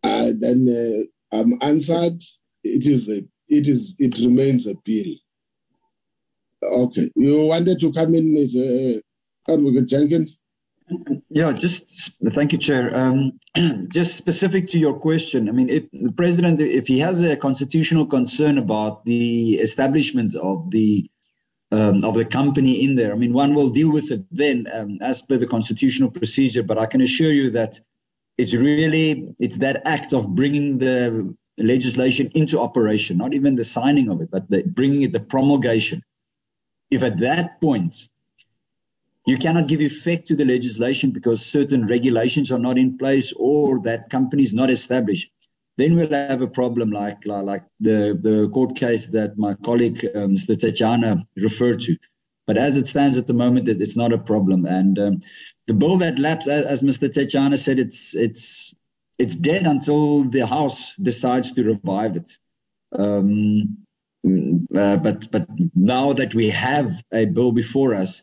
Uh, 0.03 0.33
then 0.37 1.09
I'm 1.33 1.59
answered 1.61 2.23
it 2.65 2.87
is 2.87 3.09
a 3.09 3.19
it 3.49 3.69
is 3.69 3.95
it 3.99 4.19
remains 4.19 4.67
a 4.67 4.75
bill. 4.85 5.15
Okay, 6.63 7.11
you 7.15 7.47
wanted 7.47 7.79
to 7.81 7.93
come 7.93 8.15
in, 8.15 8.27
uh, 8.37 9.53
Advocate 9.53 9.87
Jenkins. 9.87 10.39
Yeah, 11.29 11.53
just 11.53 12.13
thank 12.35 12.53
you, 12.53 12.59
Chair. 12.59 12.95
Um, 12.97 13.39
just 13.89 14.17
specific 14.17 14.69
to 14.71 14.79
your 14.79 14.99
question, 14.99 15.49
I 15.49 15.53
mean, 15.53 15.69
if 15.69 15.85
the 15.93 16.13
president, 16.13 16.61
if 16.61 16.87
he 16.87 16.99
has 16.99 17.23
a 17.23 17.37
constitutional 17.37 18.07
concern 18.07 18.59
about 18.59 19.05
the 19.05 19.55
establishment 19.55 20.35
of 20.37 20.71
the 20.71 21.09
um, 21.75 22.05
of 22.05 22.15
the 22.15 22.25
company 22.25 22.85
in 22.85 22.95
there. 22.95 23.13
I 23.13 23.17
mean, 23.17 23.33
one 23.33 23.55
will 23.55 23.71
deal 23.71 23.91
with 23.93 24.11
it 24.13 24.23
then 24.31 24.67
um, 24.73 24.99
as 25.01 25.23
per 25.23 25.37
the 25.37 25.47
constitutional 25.47 26.11
procedure, 26.11 26.63
but 26.63 26.79
I 26.79 26.87
can 26.87 27.01
assure 27.01 27.33
you 27.33 27.51
that 27.51 27.81
it's 28.39 28.55
really 28.55 29.35
it's 29.39 29.59
that 29.59 29.83
act 29.87 30.13
of 30.13 30.35
bringing 30.35 30.79
the 30.79 31.35
legislation 31.59 32.31
into 32.35 32.61
operation, 32.61 33.17
not 33.17 33.35
even 33.35 33.57
the 33.57 33.65
signing 33.65 34.09
of 34.11 34.21
it, 34.21 34.31
but 34.31 34.49
the, 34.51 34.63
bringing 34.65 35.03
it 35.03 35.13
the 35.13 35.21
promulgation. 35.21 36.03
If 36.91 37.03
at 37.03 37.19
that 37.19 37.61
point 37.61 38.09
you 39.27 39.39
cannot 39.39 39.69
give 39.69 39.81
effect 39.81 40.29
to 40.29 40.37
the 40.37 40.45
legislation 40.45 41.11
because 41.11 41.45
certain 41.45 41.87
regulations 41.87 42.53
are 42.53 42.59
not 42.59 42.79
in 42.79 42.99
place 42.99 43.33
or 43.37 43.81
that 43.81 44.11
company 44.11 44.43
is 44.43 44.53
not 44.53 44.71
established, 44.71 45.31
then 45.77 45.97
we'll 45.97 46.11
have 46.11 46.43
a 46.43 46.47
problem 46.47 46.91
like 46.91 47.25
like 47.27 47.65
the 47.81 48.19
the 48.23 48.49
court 48.53 48.77
case 48.77 49.07
that 49.09 49.37
my 49.37 49.55
colleague 49.55 50.07
um, 50.15 50.35
Mr. 50.35 50.59
Tatiana 50.59 51.27
referred 51.37 51.81
to. 51.81 51.97
But 52.47 52.59
as 52.59 52.77
it 52.77 52.87
stands 52.87 53.17
at 53.17 53.27
the 53.27 53.33
moment, 53.33 53.69
it's 53.69 53.97
not 53.97 54.13
a 54.13 54.19
problem. 54.19 54.67
And 54.67 54.99
um, 54.99 55.21
the 55.67 55.73
bill 55.73 55.97
that 55.99 56.19
lapsed, 56.19 56.47
as 56.47 56.83
Mr. 56.83 57.13
Tatiana 57.13 57.57
said, 57.57 57.79
it's 57.79 58.15
it's 58.15 58.75
it's 59.19 59.37
dead 59.37 59.67
until 59.67 60.25
the 60.25 60.47
House 60.47 60.95
decides 60.97 61.53
to 61.53 61.63
revive 61.63 62.17
it. 62.17 62.31
Um, 62.93 63.79
uh, 64.75 64.97
but 64.97 65.31
but 65.31 65.47
now 65.75 66.13
that 66.15 66.35
we 66.35 66.49
have 66.49 66.91
a 67.13 67.27
bill 67.27 67.53
before 67.53 67.95
us, 67.95 68.23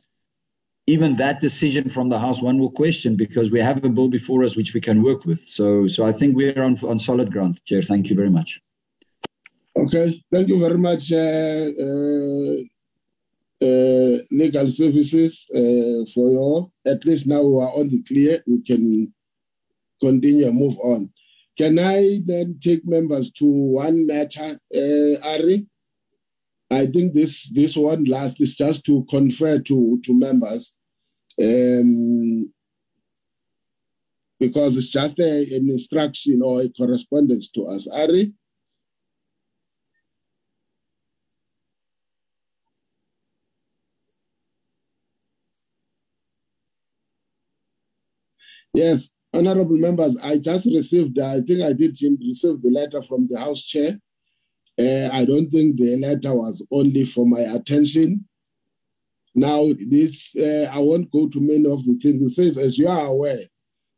even 0.87 1.15
that 1.17 1.41
decision 1.41 1.89
from 1.89 2.09
the 2.09 2.19
House, 2.19 2.41
one 2.41 2.57
will 2.57 2.71
question 2.71 3.15
because 3.15 3.51
we 3.51 3.59
have 3.59 3.83
a 3.83 3.89
bill 3.89 4.09
before 4.09 4.43
us 4.43 4.55
which 4.55 4.73
we 4.73 4.81
can 4.81 5.03
work 5.03 5.25
with. 5.25 5.39
So, 5.41 5.87
so 5.87 6.05
I 6.05 6.11
think 6.11 6.35
we're 6.35 6.61
on, 6.61 6.77
on 6.83 6.97
solid 6.99 7.31
ground, 7.31 7.59
Chair. 7.65 7.83
Thank 7.83 8.09
you 8.09 8.15
very 8.15 8.29
much. 8.29 8.59
Okay, 9.75 10.21
thank 10.31 10.49
you 10.49 10.59
very 10.59 10.77
much, 10.77 11.13
uh, 11.13 11.69
uh, 11.85 12.57
uh, 13.63 14.17
legal 14.31 14.69
services, 14.69 15.47
uh, 15.53 16.03
for 16.13 16.29
your. 16.31 16.71
At 16.85 17.05
least 17.05 17.25
now 17.27 17.41
we 17.43 17.61
are 17.61 17.73
on 17.79 17.87
the 17.87 18.01
clear. 18.03 18.43
We 18.47 18.61
can 18.63 19.13
continue 20.01 20.47
and 20.47 20.57
move 20.57 20.77
on. 20.79 21.09
Can 21.57 21.79
I 21.79 22.21
then 22.25 22.59
take 22.61 22.85
members 22.85 23.31
to 23.33 23.45
one 23.45 24.07
matter, 24.07 24.59
uh, 24.75 25.15
Ari? 25.23 25.67
I 26.71 26.85
think 26.87 27.13
this 27.13 27.49
this 27.49 27.75
one 27.75 28.05
last 28.05 28.39
is 28.41 28.55
just 28.55 28.85
to 28.85 29.05
confer 29.09 29.59
to 29.59 30.01
to 30.05 30.13
members, 30.17 30.73
um, 31.41 32.51
because 34.39 34.77
it's 34.77 34.89
just 34.89 35.19
a, 35.19 35.55
an 35.55 35.69
instruction 35.69 36.41
or 36.43 36.61
a 36.61 36.69
correspondence 36.69 37.49
to 37.49 37.65
us. 37.65 37.87
Ari. 37.87 38.33
Yes, 48.73 49.11
honorable 49.33 49.77
members, 49.77 50.17
I 50.21 50.37
just 50.37 50.65
received, 50.65 51.19
I 51.19 51.41
think 51.41 51.61
I 51.61 51.73
did 51.73 51.97
receive 52.01 52.61
the 52.61 52.71
letter 52.71 53.01
from 53.01 53.27
the 53.29 53.39
House 53.39 53.63
Chair 53.63 53.97
uh, 54.79 55.09
I 55.11 55.25
don't 55.25 55.49
think 55.49 55.77
the 55.77 55.97
letter 55.97 56.33
was 56.33 56.65
only 56.71 57.05
for 57.05 57.25
my 57.25 57.41
attention. 57.41 58.25
Now, 59.35 59.69
this 59.77 60.35
uh, 60.35 60.69
I 60.71 60.79
won't 60.79 61.11
go 61.11 61.27
to 61.27 61.39
many 61.39 61.69
of 61.69 61.85
the 61.85 61.97
things. 62.01 62.23
It 62.23 62.29
says, 62.29 62.57
as 62.57 62.77
you 62.77 62.87
are 62.87 63.05
aware, 63.05 63.45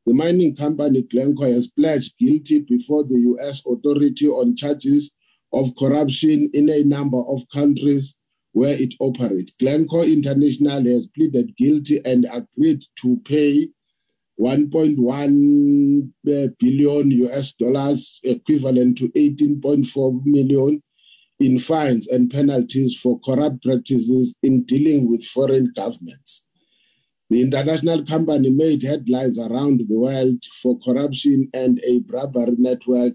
the 0.05 0.13
mining 0.13 0.55
company 0.55 1.03
Glencore 1.03 1.47
has 1.47 1.71
pledged 1.71 2.15
guilty 2.19 2.59
before 2.59 3.03
the 3.03 3.19
U.S. 3.19 3.61
authority 3.65 4.27
on 4.27 4.55
charges 4.55 5.11
of 5.53 5.75
corruption 5.77 6.49
in 6.53 6.69
a 6.69 6.83
number 6.83 7.21
of 7.27 7.41
countries 7.53 8.15
where 8.51 8.75
it 8.79 8.93
operates. 8.99 9.53
Glencore 9.59 10.03
International 10.03 10.83
has 10.83 11.07
pleaded 11.15 11.55
guilty 11.57 12.01
and 12.05 12.27
agreed 12.31 12.83
to 13.01 13.19
pay 13.25 13.69
1.1 14.39 16.11
uh, 16.27 16.47
US 16.59 17.53
dollars, 17.53 18.19
equivalent 18.23 18.97
to 18.97 19.09
18.4 19.09 20.21
million 20.25 20.81
in 21.39 21.59
fines 21.59 22.07
and 22.07 22.31
penalties 22.31 22.95
for 22.95 23.19
corrupt 23.19 23.63
practices 23.63 24.35
in 24.41 24.63
dealing 24.63 25.09
with 25.09 25.23
foreign 25.23 25.71
governments. 25.75 26.43
The 27.29 27.41
international 27.41 28.05
company 28.05 28.49
made 28.49 28.83
headlines 28.83 29.39
around 29.39 29.79
the 29.79 29.97
world 29.97 30.43
for 30.61 30.79
corruption 30.79 31.49
and 31.53 31.79
a 31.83 31.99
bribery 31.99 32.55
network 32.57 33.13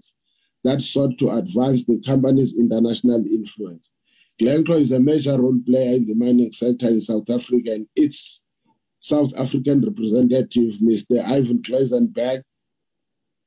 that 0.63 0.81
sought 0.81 1.17
to 1.19 1.31
advance 1.31 1.85
the 1.85 2.01
company's 2.05 2.53
international 2.57 3.23
influence. 3.25 3.89
Glencore 4.37 4.77
is 4.77 4.91
a 4.91 4.99
major 4.99 5.39
role 5.39 5.59
player 5.65 5.95
in 5.95 6.05
the 6.05 6.15
mining 6.15 6.51
sector 6.51 6.87
in 6.87 7.01
South 7.01 7.29
Africa, 7.29 7.71
and 7.71 7.87
its 7.95 8.41
South 8.99 9.31
African 9.37 9.81
representative, 9.81 10.75
Mr. 10.81 11.23
Ivan 11.25 11.61
Glasenberg, 11.61 12.43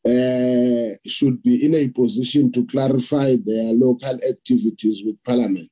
uh, 0.04 0.96
should 1.06 1.42
be 1.42 1.64
in 1.64 1.74
a 1.74 1.88
position 1.88 2.50
to 2.52 2.66
clarify 2.66 3.36
their 3.44 3.72
local 3.72 4.18
activities 4.28 5.02
with 5.04 5.22
Parliament. 5.24 5.70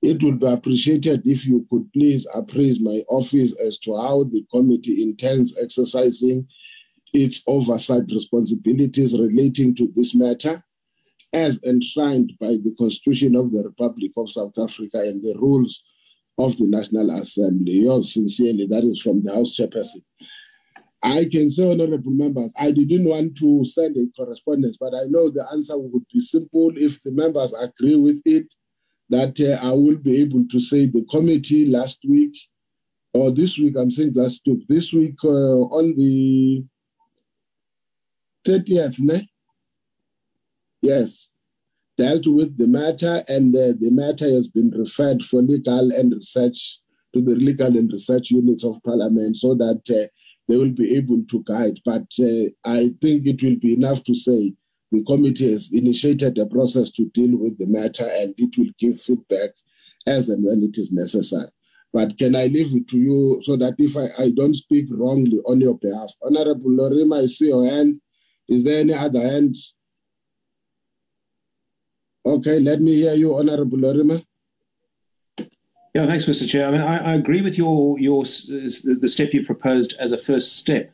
It 0.00 0.22
would 0.22 0.40
be 0.40 0.46
appreciated 0.46 1.26
if 1.26 1.46
you 1.46 1.66
could 1.70 1.92
please 1.92 2.26
appraise 2.34 2.80
my 2.80 3.02
office 3.08 3.54
as 3.60 3.78
to 3.80 3.96
how 3.96 4.24
the 4.24 4.44
committee 4.50 5.02
intends 5.02 5.56
exercising 5.56 6.48
its 7.12 7.42
oversight 7.46 8.04
responsibilities 8.10 9.18
relating 9.18 9.76
to 9.76 9.92
this 9.94 10.14
matter 10.14 10.64
as 11.32 11.60
enshrined 11.64 12.32
by 12.40 12.58
the 12.62 12.74
Constitution 12.78 13.36
of 13.36 13.52
the 13.52 13.62
Republic 13.64 14.12
of 14.16 14.30
South 14.30 14.58
Africa 14.58 14.98
and 15.00 15.22
the 15.22 15.36
rules 15.38 15.82
of 16.38 16.56
the 16.56 16.66
National 16.66 17.10
Assembly. 17.10 17.72
Yours 17.72 18.14
sincerely, 18.14 18.66
that 18.66 18.84
is 18.84 19.00
from 19.00 19.22
the 19.22 19.32
House 19.32 19.56
Chairperson. 19.56 20.02
I 21.02 21.28
can 21.30 21.50
say, 21.50 21.68
honorable 21.70 22.12
members, 22.12 22.52
I 22.58 22.70
didn't 22.70 23.04
want 23.08 23.36
to 23.38 23.64
send 23.64 23.96
a 23.96 24.06
correspondence, 24.16 24.76
but 24.78 24.94
I 24.94 25.04
know 25.08 25.30
the 25.30 25.44
answer 25.52 25.76
would 25.76 26.04
be 26.12 26.20
simple 26.20 26.72
if 26.76 27.02
the 27.02 27.10
members 27.10 27.52
agree 27.54 27.96
with 27.96 28.22
it. 28.24 28.46
That 29.10 29.38
uh, 29.40 29.66
I 29.66 29.72
will 29.72 29.98
be 29.98 30.22
able 30.22 30.46
to 30.48 30.60
say 30.60 30.86
the 30.86 31.04
committee 31.10 31.66
last 31.66 31.98
week 32.08 32.34
or 33.12 33.30
this 33.30 33.58
week, 33.58 33.74
I'm 33.76 33.90
saying 33.90 34.12
last 34.14 34.40
week, 34.46 34.66
this 34.68 34.92
week 34.92 35.16
uh, 35.22 35.28
on 35.28 35.94
the 35.96 36.64
30th, 38.46 38.98
ne? 39.00 39.28
Yes, 40.80 41.28
dealt 41.98 42.26
with 42.26 42.58
the 42.58 42.66
matter, 42.66 43.22
and 43.28 43.54
uh, 43.54 43.74
the 43.78 43.90
matter 43.90 44.28
has 44.28 44.48
been 44.48 44.70
referred 44.70 45.22
for 45.22 45.42
legal 45.42 45.92
and 45.92 46.12
research 46.12 46.78
to 47.14 47.20
the 47.20 47.34
legal 47.34 47.76
and 47.76 47.92
research 47.92 48.30
units 48.30 48.64
of 48.64 48.82
Parliament 48.82 49.36
so 49.36 49.54
that 49.54 49.82
uh, 49.90 50.08
they 50.48 50.56
will 50.56 50.70
be 50.70 50.96
able 50.96 51.22
to 51.30 51.42
guide. 51.44 51.78
But 51.84 52.06
uh, 52.20 52.48
I 52.64 52.94
think 53.00 53.26
it 53.26 53.42
will 53.42 53.56
be 53.56 53.74
enough 53.74 54.02
to 54.04 54.14
say 54.14 54.54
the 54.90 55.04
committee 55.04 55.50
has 55.50 55.70
initiated 55.72 56.38
a 56.38 56.46
process 56.46 56.90
to 56.92 57.06
deal 57.06 57.38
with 57.38 57.58
the 57.58 57.66
matter 57.66 58.08
and 58.12 58.34
it 58.36 58.56
will 58.58 58.72
give 58.78 59.00
feedback 59.00 59.50
as 60.06 60.28
and 60.28 60.44
when 60.44 60.62
it 60.62 60.76
is 60.78 60.92
necessary. 60.92 61.48
But 61.92 62.16
can 62.16 62.34
I 62.36 62.46
leave 62.46 62.74
it 62.74 62.88
to 62.88 62.98
you 62.98 63.40
so 63.42 63.56
that 63.56 63.74
if 63.78 63.96
I, 63.96 64.22
I 64.22 64.30
don't 64.30 64.54
speak 64.54 64.86
wrongly 64.90 65.38
on 65.46 65.60
your 65.60 65.78
behalf? 65.78 66.12
Honorable 66.22 66.70
Lorimer, 66.70 67.16
I 67.16 67.26
see 67.26 67.48
your 67.48 67.68
hand. 67.68 68.00
Is 68.48 68.64
there 68.64 68.80
any 68.80 68.94
other 68.94 69.20
hand? 69.20 69.56
Okay, 72.24 72.60
let 72.60 72.80
me 72.80 72.94
hear 72.94 73.14
you, 73.14 73.36
Honorable 73.36 73.78
Lorimer. 73.78 74.22
Yeah, 75.94 76.06
thanks, 76.06 76.24
Mr. 76.24 76.48
Chair. 76.48 76.68
I 76.68 76.70
mean, 76.70 76.80
I, 76.80 77.12
I 77.12 77.14
agree 77.14 77.42
with 77.42 77.58
your 77.58 77.98
your 77.98 78.22
the 78.22 79.08
step 79.12 79.32
you 79.32 79.44
proposed 79.44 79.94
as 79.98 80.12
a 80.12 80.18
first 80.18 80.56
step, 80.56 80.90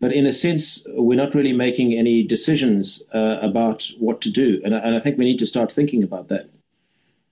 but 0.00 0.12
in 0.12 0.26
a 0.26 0.32
sense, 0.32 0.84
we're 0.88 1.16
not 1.16 1.34
really 1.34 1.52
making 1.52 1.94
any 1.94 2.22
decisions 2.22 3.02
uh, 3.14 3.38
about 3.40 3.90
what 3.98 4.20
to 4.22 4.30
do, 4.30 4.60
and, 4.64 4.74
and 4.74 4.94
I 4.94 5.00
think 5.00 5.16
we 5.16 5.24
need 5.24 5.38
to 5.38 5.46
start 5.46 5.72
thinking 5.72 6.02
about 6.02 6.28
that. 6.28 6.50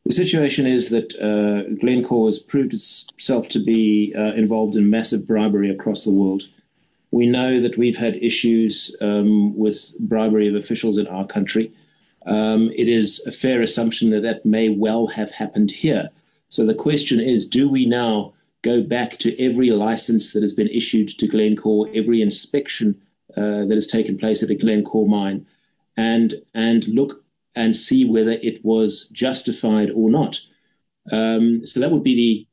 The 0.07 0.15
situation 0.15 0.67
is 0.67 0.89
that 0.91 1.15
uh, 1.21 1.75
Glencore 1.79 2.29
has 2.29 2.39
proved 2.39 2.73
itself 2.73 3.49
to 3.51 3.59
be 3.59 4.15
uh, 4.17 4.33
involved 4.33 4.77
in 4.77 4.89
massive 4.89 5.27
bribery 5.27 5.71
across 5.71 6.05
the 6.05 6.13
world. 6.13 6.45
We 7.11 7.27
know 7.27 7.61
that 7.61 7.77
we've 7.77 7.99
had 7.99 8.17
issues 8.17 8.97
um, 9.01 9.57
with 9.59 9.99
bribery 9.99 10.49
of 10.49 10.55
officials 10.55 10.97
in 10.97 11.07
our 11.07 11.27
country. 11.27 11.73
Um, 12.31 12.71
it 12.77 12.89
is 12.89 13.21
a 13.27 13.33
fair 13.33 13.61
assumption 13.61 14.11
that 14.11 14.23
that 14.23 14.47
may 14.47 14.69
well 14.69 15.09
have 15.09 15.33
happened 15.33 15.73
here. 15.73 16.11
So 16.49 16.65
the 16.65 16.75
question 16.75 17.21
is 17.21 17.49
do 17.49 17.69
we 17.69 17.85
now 17.85 18.35
go 18.63 18.83
back 18.83 19.19
to 19.19 19.39
every 19.43 19.71
license 19.71 20.33
that 20.33 20.43
has 20.43 20.55
been 20.55 20.69
issued 20.69 21.09
to 21.19 21.27
Glencore, 21.27 21.89
every 21.93 22.23
inspection 22.23 23.01
uh, 23.37 23.67
that 23.67 23.75
has 23.75 23.87
taken 23.87 24.17
place 24.17 24.43
at 24.43 24.51
a 24.51 24.55
Glencore 24.55 25.09
mine, 25.09 25.47
and, 25.97 26.35
and 26.55 26.87
look 26.89 27.25
and 27.55 27.75
see 27.75 28.05
whether 28.05 28.33
it 28.33 28.65
was 28.65 29.09
justified 29.09 29.91
or 29.91 30.09
not? 30.09 30.41
Um, 31.11 31.67
so 31.67 31.81
that 31.81 31.91
would 31.91 32.05
be 32.05 32.15
the 32.15 32.47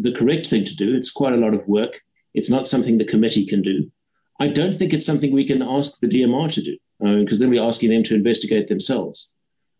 the 0.00 0.12
correct 0.12 0.46
thing 0.46 0.64
to 0.64 0.74
do. 0.74 0.96
It's 0.96 1.10
quite 1.10 1.34
a 1.34 1.36
lot 1.36 1.52
of 1.52 1.68
work. 1.68 2.00
It's 2.32 2.48
not 2.48 2.66
something 2.66 2.96
the 2.96 3.04
committee 3.04 3.44
can 3.44 3.60
do. 3.60 3.92
I 4.40 4.48
don't 4.48 4.74
think 4.74 4.94
it's 4.94 5.04
something 5.04 5.30
we 5.30 5.46
can 5.46 5.60
ask 5.60 6.00
the 6.00 6.08
DMR 6.08 6.50
to 6.54 6.62
do 6.62 6.78
because 7.02 7.40
uh, 7.40 7.44
then 7.44 7.50
we're 7.50 7.62
asking 7.62 7.90
them 7.90 8.04
to 8.04 8.14
investigate 8.14 8.68
themselves. 8.68 9.32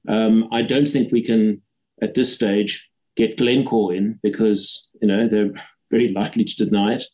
Um, 0.08 0.48
I 0.50 0.62
don't 0.62 0.88
think 0.88 1.12
we 1.12 1.22
can, 1.22 1.62
at 2.02 2.14
this 2.14 2.34
stage, 2.34 2.90
get 3.16 3.38
Glencore 3.38 3.94
in 3.94 4.18
because 4.22 4.88
you 5.00 5.08
know 5.08 5.28
they're 5.28 5.52
very 5.90 6.08
likely 6.12 6.44
to 6.44 6.64
deny 6.64 6.94
it. 6.94 7.04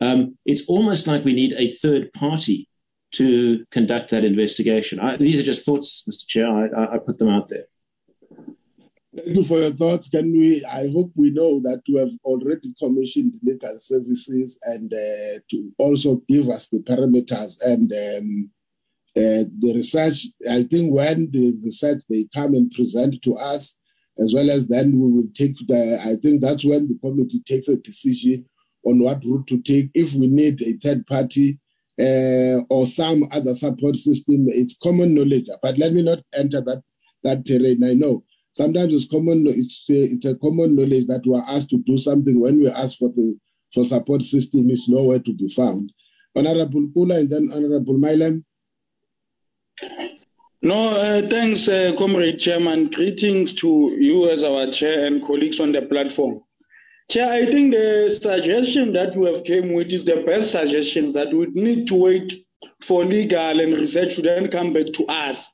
Um, 0.00 0.38
it's 0.46 0.66
almost 0.68 1.06
like 1.06 1.24
we 1.24 1.34
need 1.34 1.54
a 1.56 1.72
third 1.72 2.12
party 2.12 2.68
to 3.12 3.64
conduct 3.70 4.10
that 4.10 4.24
investigation. 4.24 4.98
I, 4.98 5.16
these 5.16 5.38
are 5.38 5.44
just 5.44 5.64
thoughts, 5.64 6.02
Mr. 6.10 6.26
Chair. 6.26 6.48
I, 6.48 6.94
I, 6.94 6.98
put 6.98 7.18
them 7.18 7.28
out 7.28 7.48
there. 7.48 7.66
Thank 9.14 9.36
you 9.36 9.44
for 9.44 9.58
your 9.58 9.72
thoughts. 9.72 10.08
Can 10.08 10.32
we? 10.32 10.64
I 10.64 10.90
hope 10.90 11.12
we 11.14 11.30
know 11.30 11.60
that 11.60 11.82
you 11.86 11.98
have 11.98 12.12
already 12.24 12.72
commissioned 12.78 13.34
legal 13.42 13.78
services 13.78 14.58
and 14.62 14.92
uh, 14.92 15.40
to 15.50 15.72
also 15.76 16.22
give 16.26 16.48
us 16.48 16.68
the 16.68 16.78
parameters 16.78 17.60
and 17.60 17.92
um, 17.92 18.50
uh, 19.16 19.44
the 19.58 19.72
research. 19.74 20.26
I 20.48 20.62
think 20.64 20.94
when 20.94 21.30
the 21.30 21.54
research 21.64 22.02
they 22.08 22.26
come 22.34 22.54
and 22.54 22.70
present 22.72 23.22
to 23.22 23.36
us, 23.36 23.74
as 24.18 24.32
well 24.32 24.50
as 24.50 24.68
then 24.68 24.98
we 24.98 25.10
will 25.10 25.28
take 25.34 25.56
the. 25.66 26.00
I 26.02 26.16
think 26.16 26.40
that's 26.40 26.64
when 26.64 26.88
the 26.88 26.98
committee 27.02 27.42
takes 27.46 27.68
a 27.68 27.76
decision 27.76 28.46
on 28.84 28.98
what 29.00 29.24
route 29.24 29.46
to 29.48 29.60
take. 29.62 29.90
If 29.94 30.14
we 30.14 30.26
need 30.26 30.62
a 30.62 30.72
third 30.82 31.06
party 31.06 31.58
uh, 31.98 32.64
or 32.70 32.86
some 32.86 33.28
other 33.32 33.54
support 33.54 33.96
system, 33.96 34.46
it's 34.48 34.76
common 34.82 35.14
knowledge. 35.14 35.48
But 35.62 35.78
let 35.78 35.92
me 35.92 36.02
not 36.02 36.20
enter 36.34 36.60
that 36.62 36.82
that 37.22 37.44
terrain. 37.46 37.84
I 37.84 37.94
know 37.94 38.24
sometimes 38.54 38.94
it's 38.94 39.08
common 39.08 39.46
it's 39.46 39.84
it's 39.88 40.24
a 40.24 40.34
common 40.36 40.76
knowledge 40.76 41.06
that 41.06 41.22
we're 41.26 41.42
asked 41.42 41.70
to 41.70 41.78
do 41.86 41.98
something 41.98 42.38
when 42.40 42.60
we 42.60 42.68
ask 42.70 42.98
for 42.98 43.08
the 43.14 43.36
for 43.72 43.84
support 43.84 44.22
system 44.22 44.68
is 44.70 44.88
nowhere 44.88 45.18
to 45.18 45.32
be 45.34 45.48
found 45.48 45.92
honorable 46.36 46.86
Pula 46.94 47.20
and 47.20 47.30
then 47.30 47.50
honorable 47.52 47.94
Mileham 47.94 48.44
no 50.62 50.90
uh, 50.94 51.22
thanks 51.28 51.68
uh, 51.68 51.92
comrade 51.96 52.38
chairman. 52.38 52.90
Greetings 52.90 53.54
to 53.54 53.96
you 53.98 54.28
as 54.30 54.42
our 54.42 54.70
chair 54.70 55.06
and 55.06 55.22
colleagues 55.22 55.60
on 55.60 55.72
the 55.72 55.82
platform. 55.82 56.42
Chair 57.10 57.30
i 57.30 57.44
think 57.46 57.72
the 57.72 58.10
suggestion 58.10 58.92
that 58.92 59.14
you 59.14 59.24
have 59.24 59.44
came 59.44 59.72
with 59.72 59.88
is 59.92 60.04
the 60.04 60.22
best 60.24 60.52
suggestions 60.52 61.12
that 61.14 61.32
we 61.32 61.46
need 61.46 61.86
to 61.88 61.94
wait 61.94 62.44
for 62.80 63.04
legal 63.04 63.60
and 63.60 63.74
research 63.74 64.14
to 64.16 64.22
then 64.22 64.48
come 64.48 64.72
back 64.72 64.92
to 64.94 65.06
us. 65.06 65.46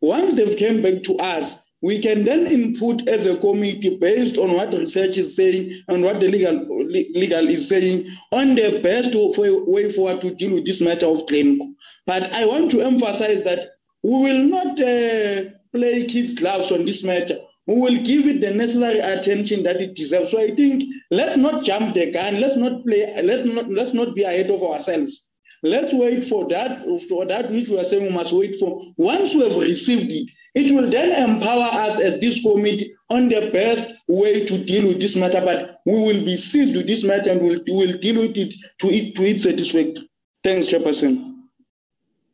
Once 0.00 0.34
they've 0.34 0.56
came 0.56 0.82
back 0.82 1.02
to 1.02 1.16
us 1.18 1.58
we 1.82 2.00
can 2.00 2.24
then 2.24 2.46
input 2.46 3.06
as 3.06 3.26
a 3.26 3.36
committee 3.36 3.96
based 3.98 4.38
on 4.38 4.52
what 4.52 4.72
research 4.72 5.18
is 5.18 5.36
saying 5.36 5.82
and 5.88 6.02
what 6.02 6.20
the 6.20 6.28
legal 6.28 6.66
legal 6.88 7.48
is 7.48 7.68
saying 7.68 8.06
on 8.32 8.54
the 8.54 8.80
best 8.82 9.10
way 9.14 9.92
forward 9.92 10.20
to 10.20 10.34
deal 10.34 10.54
with 10.54 10.64
this 10.64 10.80
matter 10.80 11.06
of 11.06 11.26
Glencore. 11.26 11.68
But 12.06 12.32
I 12.32 12.46
want 12.46 12.70
to 12.70 12.82
emphasize 12.82 13.42
that 13.42 13.70
we 14.02 14.10
will 14.10 14.42
not 14.44 14.80
uh, 14.80 15.50
play 15.72 16.04
kids' 16.04 16.34
gloves 16.34 16.70
on 16.70 16.84
this 16.84 17.02
matter. 17.02 17.38
We 17.66 17.80
will 17.80 18.02
give 18.04 18.26
it 18.26 18.40
the 18.40 18.52
necessary 18.52 19.00
attention 19.00 19.64
that 19.64 19.80
it 19.80 19.96
deserves. 19.96 20.30
So 20.30 20.40
I 20.40 20.54
think 20.54 20.84
let's 21.10 21.36
not 21.36 21.64
jump 21.64 21.94
the 21.94 22.12
gun. 22.12 22.40
Let's 22.40 22.56
not 22.56 22.84
play. 22.84 23.20
Let's 23.22 23.44
not 23.44 23.68
let's 23.68 23.92
not 23.92 24.14
be 24.14 24.22
ahead 24.22 24.50
of 24.50 24.62
ourselves. 24.62 25.24
Let's 25.64 25.92
wait 25.92 26.24
for 26.24 26.46
that 26.48 26.84
for 27.08 27.26
that 27.26 27.50
which 27.50 27.68
we 27.68 27.80
are 27.80 27.84
saying 27.84 28.04
we 28.04 28.10
must 28.10 28.32
wait 28.32 28.60
for. 28.60 28.82
Once 28.96 29.34
we 29.34 29.48
have 29.48 29.58
received 29.58 30.12
it, 30.12 30.30
it 30.54 30.72
will 30.72 30.88
then 30.88 31.10
empower 31.28 31.68
us 31.82 32.00
as 32.00 32.20
this 32.20 32.40
committee 32.40 32.94
on 33.10 33.28
the 33.28 33.50
best 33.52 33.92
way 34.08 34.46
to 34.46 34.64
deal 34.64 34.88
with 34.88 35.00
this 35.00 35.16
matter, 35.16 35.40
but 35.40 35.80
we 35.84 35.92
will 35.92 36.24
be 36.24 36.36
seized 36.36 36.76
with 36.76 36.86
this 36.86 37.04
matter 37.04 37.30
and 37.30 37.40
we'll, 37.40 37.60
we'll 37.68 37.98
deal 37.98 38.20
with 38.22 38.36
it 38.36 38.54
to, 38.78 38.88
it 38.88 39.14
to 39.16 39.22
its 39.22 39.42
satisfaction. 39.42 40.08
Thanks, 40.42 40.68
Chairperson. 40.68 41.35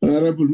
Honorable. 0.03 0.49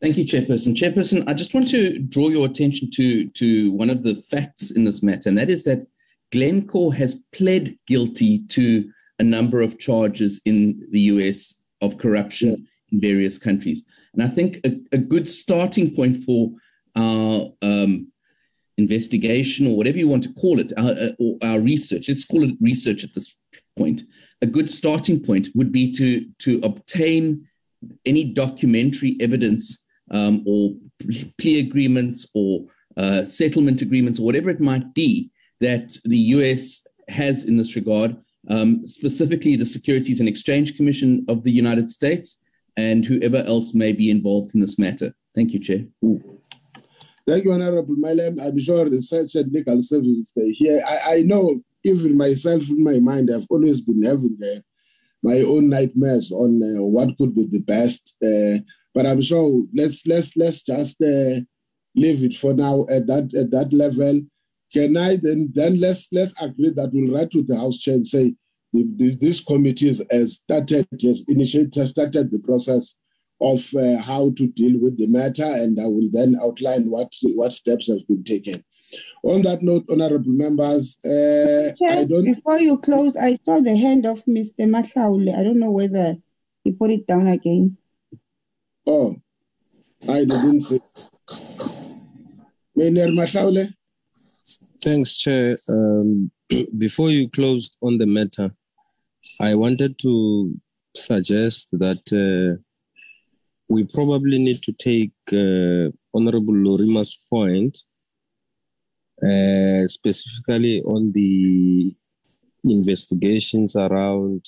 Thank 0.00 0.16
you, 0.18 0.24
Chairperson. 0.24 0.76
Chairperson, 0.76 1.24
I 1.26 1.34
just 1.34 1.54
want 1.54 1.68
to 1.68 1.98
draw 1.98 2.28
your 2.28 2.46
attention 2.46 2.90
to, 2.92 3.28
to 3.30 3.72
one 3.72 3.90
of 3.90 4.02
the 4.02 4.16
facts 4.16 4.70
in 4.70 4.84
this 4.84 5.02
matter, 5.02 5.28
and 5.28 5.38
that 5.38 5.50
is 5.50 5.64
that 5.64 5.86
Glencore 6.30 6.94
has 6.94 7.22
pled 7.32 7.76
guilty 7.86 8.40
to 8.48 8.90
a 9.18 9.22
number 9.22 9.62
of 9.62 9.78
charges 9.78 10.40
in 10.44 10.86
the 10.90 11.00
US 11.00 11.54
of 11.80 11.98
corruption 11.98 12.66
in 12.90 13.00
various 13.00 13.38
countries. 13.38 13.84
And 14.12 14.22
I 14.22 14.28
think 14.28 14.60
a, 14.66 14.72
a 14.92 14.98
good 14.98 15.28
starting 15.28 15.94
point 15.94 16.24
for 16.24 16.50
our 16.96 17.52
um, 17.62 18.12
investigation 18.76 19.66
or 19.66 19.76
whatever 19.76 19.98
you 19.98 20.08
want 20.08 20.24
to 20.24 20.32
call 20.32 20.58
it, 20.58 20.72
our, 20.76 20.90
uh, 20.90 21.12
or 21.18 21.38
our 21.42 21.60
research, 21.60 22.08
let's 22.08 22.24
call 22.24 22.44
it 22.44 22.56
research 22.60 23.04
at 23.04 23.14
this 23.14 23.34
point. 23.78 24.02
A 24.42 24.46
good 24.46 24.68
starting 24.68 25.22
point 25.22 25.48
would 25.54 25.72
be 25.72 25.92
to, 25.92 26.26
to 26.40 26.60
obtain 26.62 27.48
any 28.04 28.24
documentary 28.24 29.16
evidence 29.20 29.78
um, 30.10 30.42
or 30.46 30.74
plea 31.38 31.60
agreements 31.60 32.26
or 32.34 32.66
uh, 32.96 33.24
settlement 33.24 33.82
agreements 33.82 34.18
or 34.18 34.24
whatever 34.24 34.50
it 34.50 34.60
might 34.60 34.94
be 34.94 35.30
that 35.60 35.96
the 36.04 36.18
US 36.36 36.86
has 37.08 37.44
in 37.44 37.56
this 37.56 37.76
regard, 37.76 38.16
um, 38.50 38.86
specifically 38.86 39.56
the 39.56 39.66
Securities 39.66 40.20
and 40.20 40.28
Exchange 40.28 40.76
Commission 40.76 41.24
of 41.28 41.44
the 41.44 41.52
United 41.52 41.90
States 41.90 42.40
and 42.76 43.04
whoever 43.04 43.38
else 43.38 43.74
may 43.74 43.92
be 43.92 44.10
involved 44.10 44.54
in 44.54 44.60
this 44.60 44.78
matter. 44.78 45.14
Thank 45.34 45.52
you, 45.52 45.60
Chair. 45.60 45.84
Thank 47.26 47.44
you, 47.44 47.52
Honorable 47.52 47.96
Mileham. 47.96 48.40
I'm 48.44 48.58
sure 48.60 48.88
research 48.88 49.34
and 49.36 49.50
legal 49.52 49.80
services 49.82 50.28
stay 50.30 50.52
here. 50.52 50.82
I, 50.86 51.14
I 51.14 51.22
know 51.22 51.60
even 51.82 52.16
myself 52.16 52.68
in 52.68 52.82
my 52.82 52.98
mind, 52.98 53.30
I've 53.32 53.46
always 53.48 53.80
been 53.80 54.02
having 54.02 54.38
uh, 54.42 54.60
my 55.24 55.40
own 55.40 55.70
nightmares 55.70 56.30
on 56.30 56.50
uh, 56.62 56.82
what 56.82 57.16
could 57.16 57.34
be 57.34 57.46
the 57.46 57.60
best. 57.60 58.14
Uh, 58.22 58.58
but 58.94 59.06
I'm 59.06 59.22
sure 59.22 59.64
let's 59.74 60.06
let's 60.06 60.36
let's 60.36 60.62
just 60.62 61.00
uh, 61.02 61.40
leave 61.96 62.22
it 62.22 62.34
for 62.34 62.52
now 62.52 62.86
at 62.90 63.06
that 63.08 63.34
at 63.34 63.50
that 63.50 63.72
level. 63.72 64.20
Can 64.72 64.96
I 64.96 65.16
then 65.16 65.50
then 65.54 65.80
let's 65.80 66.08
let's 66.12 66.34
agree 66.40 66.72
that 66.76 66.90
we'll 66.92 67.14
write 67.14 67.30
to 67.32 67.42
the 67.42 67.56
House 67.56 67.78
Chair 67.78 67.94
and 67.94 68.06
say 68.06 68.34
this, 68.74 69.16
this 69.16 69.40
committee 69.40 69.94
has 70.10 70.34
started, 70.34 70.86
has 71.00 71.24
initiated, 71.28 71.88
started 71.88 72.30
the 72.30 72.40
process 72.40 72.94
of 73.40 73.60
uh, 73.74 73.98
how 73.98 74.30
to 74.36 74.46
deal 74.48 74.78
with 74.80 74.98
the 74.98 75.06
matter, 75.06 75.44
and 75.44 75.80
I 75.80 75.86
will 75.86 76.08
then 76.12 76.36
outline 76.42 76.90
what 76.90 77.12
what 77.34 77.52
steps 77.52 77.88
have 77.88 78.06
been 78.06 78.24
taken. 78.24 78.64
On 79.22 79.42
that 79.42 79.62
note, 79.62 79.84
honourable 79.90 80.32
members, 80.32 80.98
uh, 81.04 81.72
Chair, 81.78 81.98
I 82.00 82.04
don't. 82.04 82.24
Before 82.24 82.60
you 82.60 82.78
close, 82.78 83.16
I 83.16 83.38
saw 83.44 83.60
the 83.60 83.76
hand 83.76 84.04
of 84.04 84.22
Mr. 84.26 84.68
Mahlaule. 84.68 85.34
I 85.34 85.42
don't 85.42 85.58
know 85.58 85.70
whether 85.70 86.16
he 86.62 86.72
put 86.72 86.90
it 86.90 87.06
down 87.06 87.28
again. 87.28 87.78
Oh, 88.86 89.16
I 90.06 90.24
didn't 90.24 90.62
see. 90.62 90.80
Mayor 92.76 93.08
Mahlaule. 93.08 93.72
Thanks, 94.82 95.16
Chair. 95.16 95.56
Um, 95.68 96.30
before 96.78 97.10
you 97.10 97.30
closed 97.30 97.76
on 97.82 97.98
the 97.98 98.06
matter, 98.06 98.54
I 99.40 99.54
wanted 99.54 99.98
to 100.00 100.54
suggest 100.94 101.68
that 101.72 102.02
uh, 102.12 102.60
we 103.68 103.84
probably 103.84 104.38
need 104.38 104.62
to 104.62 104.72
take 104.72 105.12
uh, 105.32 105.90
Honorable 106.14 106.54
Lorimer's 106.54 107.18
point, 107.30 107.78
uh, 109.22 109.86
specifically 109.86 110.82
on 110.82 111.12
the 111.12 111.94
investigations 112.64 113.76
around 113.76 114.44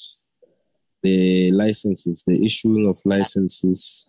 the 1.03 1.51
licenses, 1.53 2.25
the 2.27 2.45
issuing 2.45 2.89
of 2.89 2.99
licenses, 3.05 4.07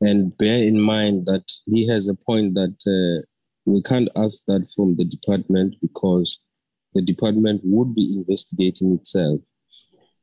and 0.00 0.36
bear 0.36 0.62
in 0.62 0.80
mind 0.80 1.26
that 1.26 1.44
he 1.64 1.86
has 1.86 2.08
a 2.08 2.14
point 2.14 2.54
that 2.54 2.76
uh, 2.86 3.24
we 3.64 3.82
can't 3.82 4.08
ask 4.16 4.42
that 4.46 4.66
from 4.74 4.96
the 4.96 5.04
department 5.04 5.76
because 5.80 6.38
the 6.94 7.02
department 7.02 7.60
would 7.64 7.94
be 7.94 8.12
investigating 8.16 8.92
itself. 8.92 9.40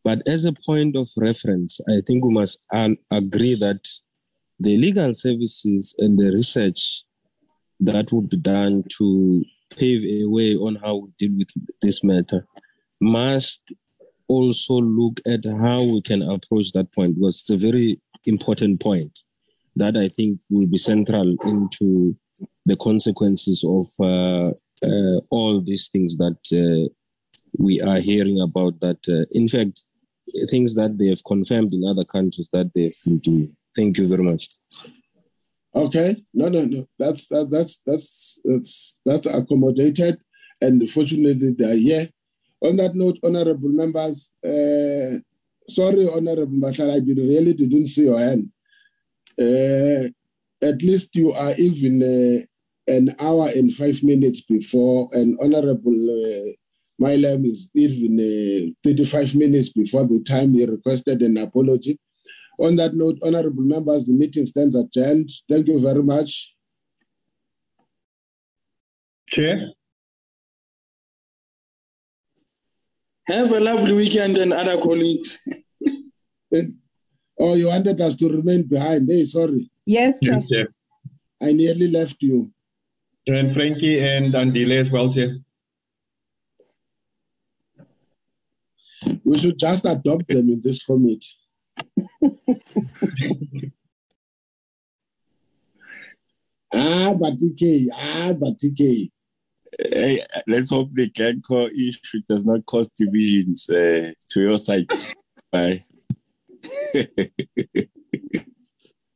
But 0.04 0.28
as 0.28 0.46
a 0.46 0.54
point 0.54 0.96
of 0.96 1.10
reference, 1.18 1.80
I 1.88 2.02
think 2.06 2.24
we 2.24 2.34
must 2.34 2.60
agree 2.72 3.56
that 3.56 3.88
the 4.60 4.78
legal 4.78 5.14
services 5.14 5.96
and 5.98 6.20
the 6.20 6.32
research 6.32 7.04
that 7.80 8.12
would 8.12 8.30
be 8.30 8.38
done 8.38 8.84
to 8.98 9.44
pave 9.78 10.04
a 10.04 10.28
way 10.28 10.56
on 10.56 10.76
how 10.76 10.96
we 10.98 11.12
deal 11.18 11.38
with 11.38 11.50
this 11.82 12.04
matter 12.04 12.46
must 13.00 13.74
also 14.28 14.76
look 14.76 15.20
at 15.26 15.46
how 15.46 15.84
we 15.84 16.02
can 16.02 16.22
approach 16.22 16.72
that 16.74 16.92
point 16.94 17.16
because 17.16 17.40
it's 17.40 17.50
a 17.50 17.58
very 17.58 18.00
important 18.26 18.80
point 18.80 19.20
that 19.76 19.96
I 19.96 20.10
think 20.10 20.42
will 20.50 20.68
be 20.68 20.78
central 20.78 21.36
into 21.44 22.16
the 22.66 22.76
consequences 22.76 23.64
of 23.66 23.86
uh, 24.00 24.52
uh, 24.86 25.20
all 25.30 25.62
these 25.62 25.90
things 25.90 26.18
that 26.18 26.40
uh, 26.54 26.90
we 27.58 27.82
are 27.82 28.00
hearing 28.00 28.42
about 28.42 28.80
that 28.82 29.00
uh, 29.08 29.26
in 29.32 29.48
fact 29.48 29.84
things 30.50 30.76
that 30.76 30.98
they 30.98 31.08
have 31.08 31.24
confirmed 31.24 31.74
in 31.74 31.84
other 31.84 32.06
countries 32.06 32.48
that 32.54 32.72
they've 32.74 32.96
been 33.06 33.20
doing. 33.20 33.56
Thank 33.76 33.98
you 33.98 34.08
very 34.08 34.24
much. 34.24 34.48
Okay, 35.76 36.18
no, 36.34 36.50
no, 36.50 36.66
no. 36.66 36.88
That's 36.98 37.28
that, 37.28 37.50
that's 37.52 37.80
that's 37.86 38.40
that's 38.44 38.98
that's 39.06 39.26
accommodated, 39.28 40.20
and 40.62 40.90
fortunately 40.90 41.54
they 41.58 41.72
are 41.72 41.76
here. 41.76 42.10
On 42.62 42.76
that 42.78 42.96
note, 42.96 43.20
honourable 43.24 43.70
members, 43.70 44.32
uh, 44.44 45.20
sorry, 45.70 46.10
honourable 46.10 46.58
Marshall, 46.58 46.92
I 46.92 46.98
really 46.98 47.54
didn't 47.54 47.88
see 47.88 48.04
your 48.04 48.20
hand. 48.20 48.52
Uh, 49.40 50.10
at 50.62 50.82
least 50.82 51.16
you 51.16 51.32
are 51.32 51.54
even 51.56 52.04
uh, 52.04 52.92
an 52.92 53.16
hour 53.20 53.50
and 53.50 53.74
five 53.74 54.02
minutes 54.04 54.42
before, 54.42 55.10
and 55.14 55.38
Honorable 55.40 55.94
uh, 55.94 56.52
Mileham 57.02 57.46
is 57.46 57.70
even 57.76 58.20
uh, 58.20 58.74
35 58.84 59.36
minutes 59.36 59.70
before 59.70 60.06
the 60.06 60.22
time 60.24 60.54
he 60.54 60.66
requested 60.66 61.22
an 61.22 61.38
apology. 61.38 61.98
On 62.60 62.76
that 62.76 62.94
note, 62.94 63.18
honorable 63.24 63.64
members, 63.64 64.06
the 64.06 64.12
meeting 64.12 64.46
stands 64.46 64.76
adjourned. 64.76 65.30
Thank 65.50 65.68
you 65.68 65.80
very 65.80 66.04
much. 66.04 66.54
Chair. 69.30 69.72
Have 73.28 73.52
a 73.54 73.60
lovely 73.60 73.94
weekend 73.94 74.38
and 74.40 74.52
other 74.52 74.82
colleagues. 74.82 75.38
oh, 77.40 77.56
you 77.56 77.68
wanted 77.68 78.02
us 78.02 78.18
to 78.18 78.28
remain 78.28 78.64
behind. 78.64 79.10
Hey, 79.10 79.26
sorry. 79.26 79.72
Yes, 79.86 80.20
Chair. 80.22 80.34
Yes, 80.40 80.50
Chair. 80.50 80.68
I 81.42 81.54
nearly 81.54 81.90
left 81.90 82.18
you. 82.20 82.52
And 83.28 83.54
Frankie 83.54 84.00
and 84.00 84.34
Andile 84.34 84.82
as 84.82 84.92
well, 84.92 85.14
Chair. 85.14 85.38
We 89.24 89.40
should 89.40 89.58
just 89.58 89.86
adopt 89.86 90.28
them 90.28 90.50
in 90.50 90.62
this 90.62 90.84
committee. 90.84 91.39
Ah, 96.74 97.14
but 97.14 97.34
TK, 97.38 97.88
ah, 97.94 98.34
but 98.34 98.58
TK. 98.58 99.12
Hey, 99.78 100.26
let's 100.48 100.72
hope 100.72 100.92
the 100.92 101.10
Glencore 101.10 101.70
issue 101.70 102.22
does 102.28 102.46
not 102.46 102.66
cause 102.66 102.90
divisions 102.90 103.70
uh, 103.70 104.12
to 104.30 104.42
your 104.42 104.58
side. 104.58 104.88
Bye. 105.52 105.86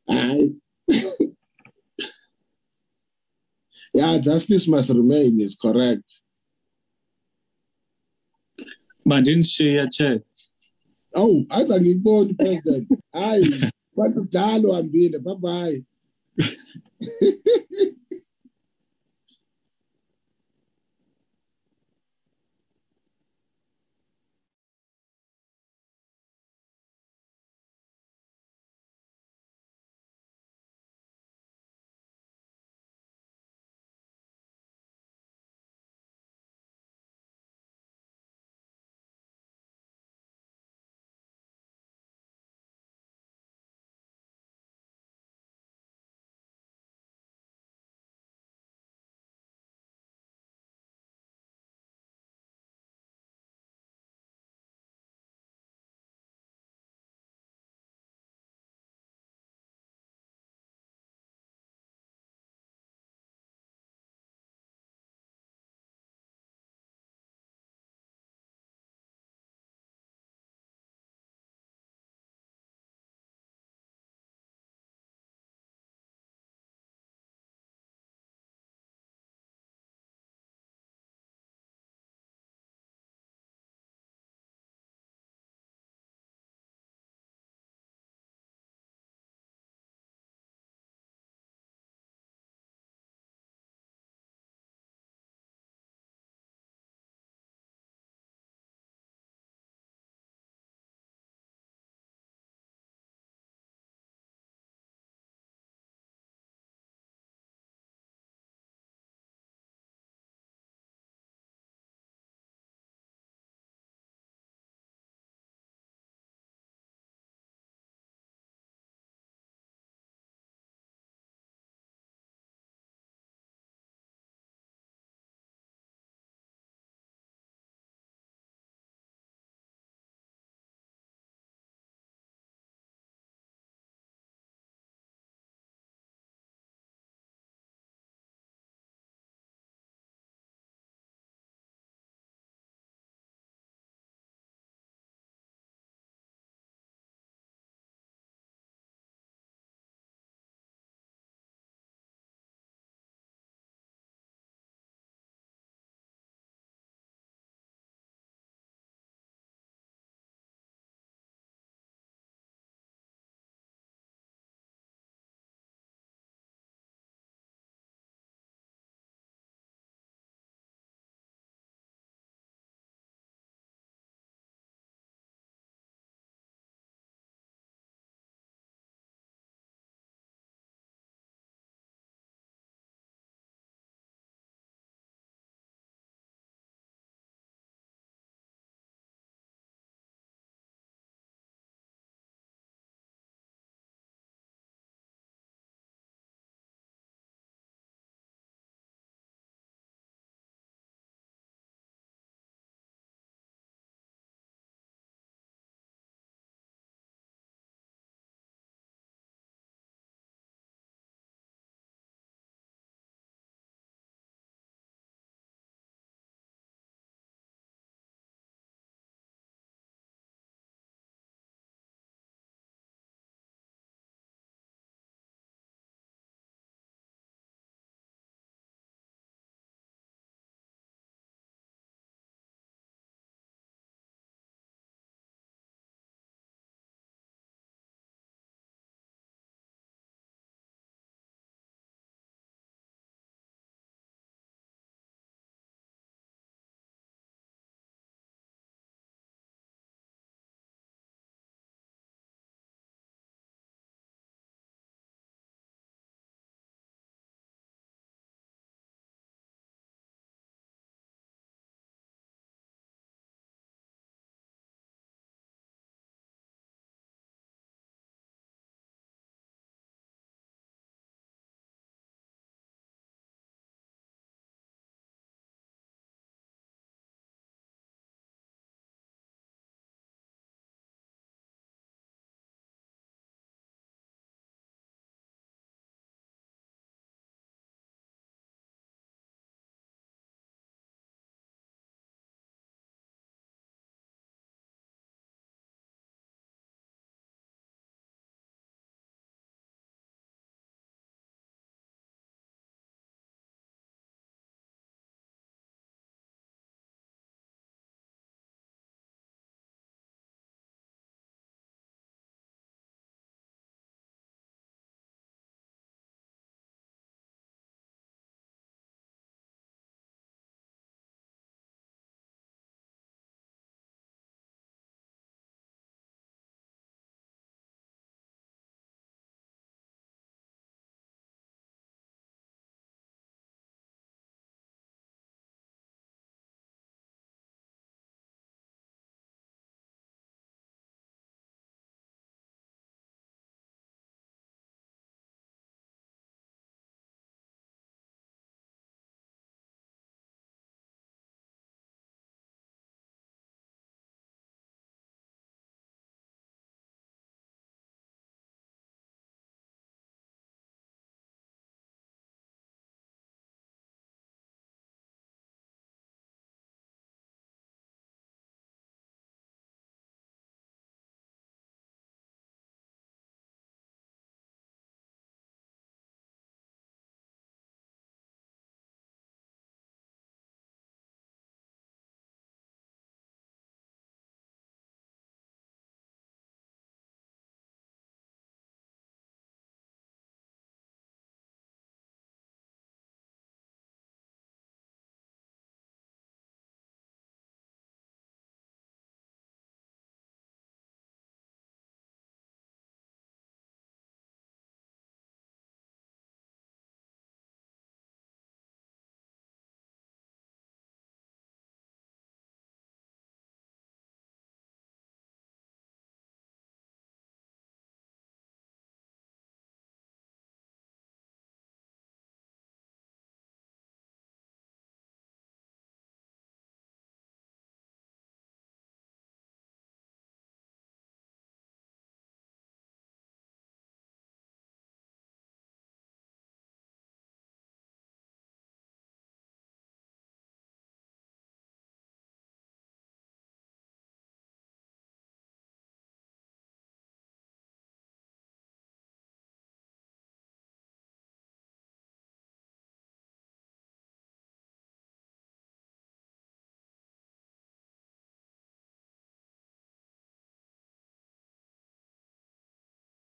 Aye. 0.09 0.49
yeah, 3.93 4.17
justice 4.19 4.67
must 4.67 4.89
remain, 4.89 5.41
is 5.41 5.55
correct. 5.55 6.19
Mandin's 9.05 9.51
chair, 9.51 9.87
awu 11.13 11.45
aza 11.49 11.81
ngiboni 11.81 12.33
president. 12.33 12.87
Hayi 13.11 13.71
bantu 13.97 14.27
dalo 14.31 14.71
hambile 14.73 15.19
bye 15.19 15.35
bye 15.35 15.83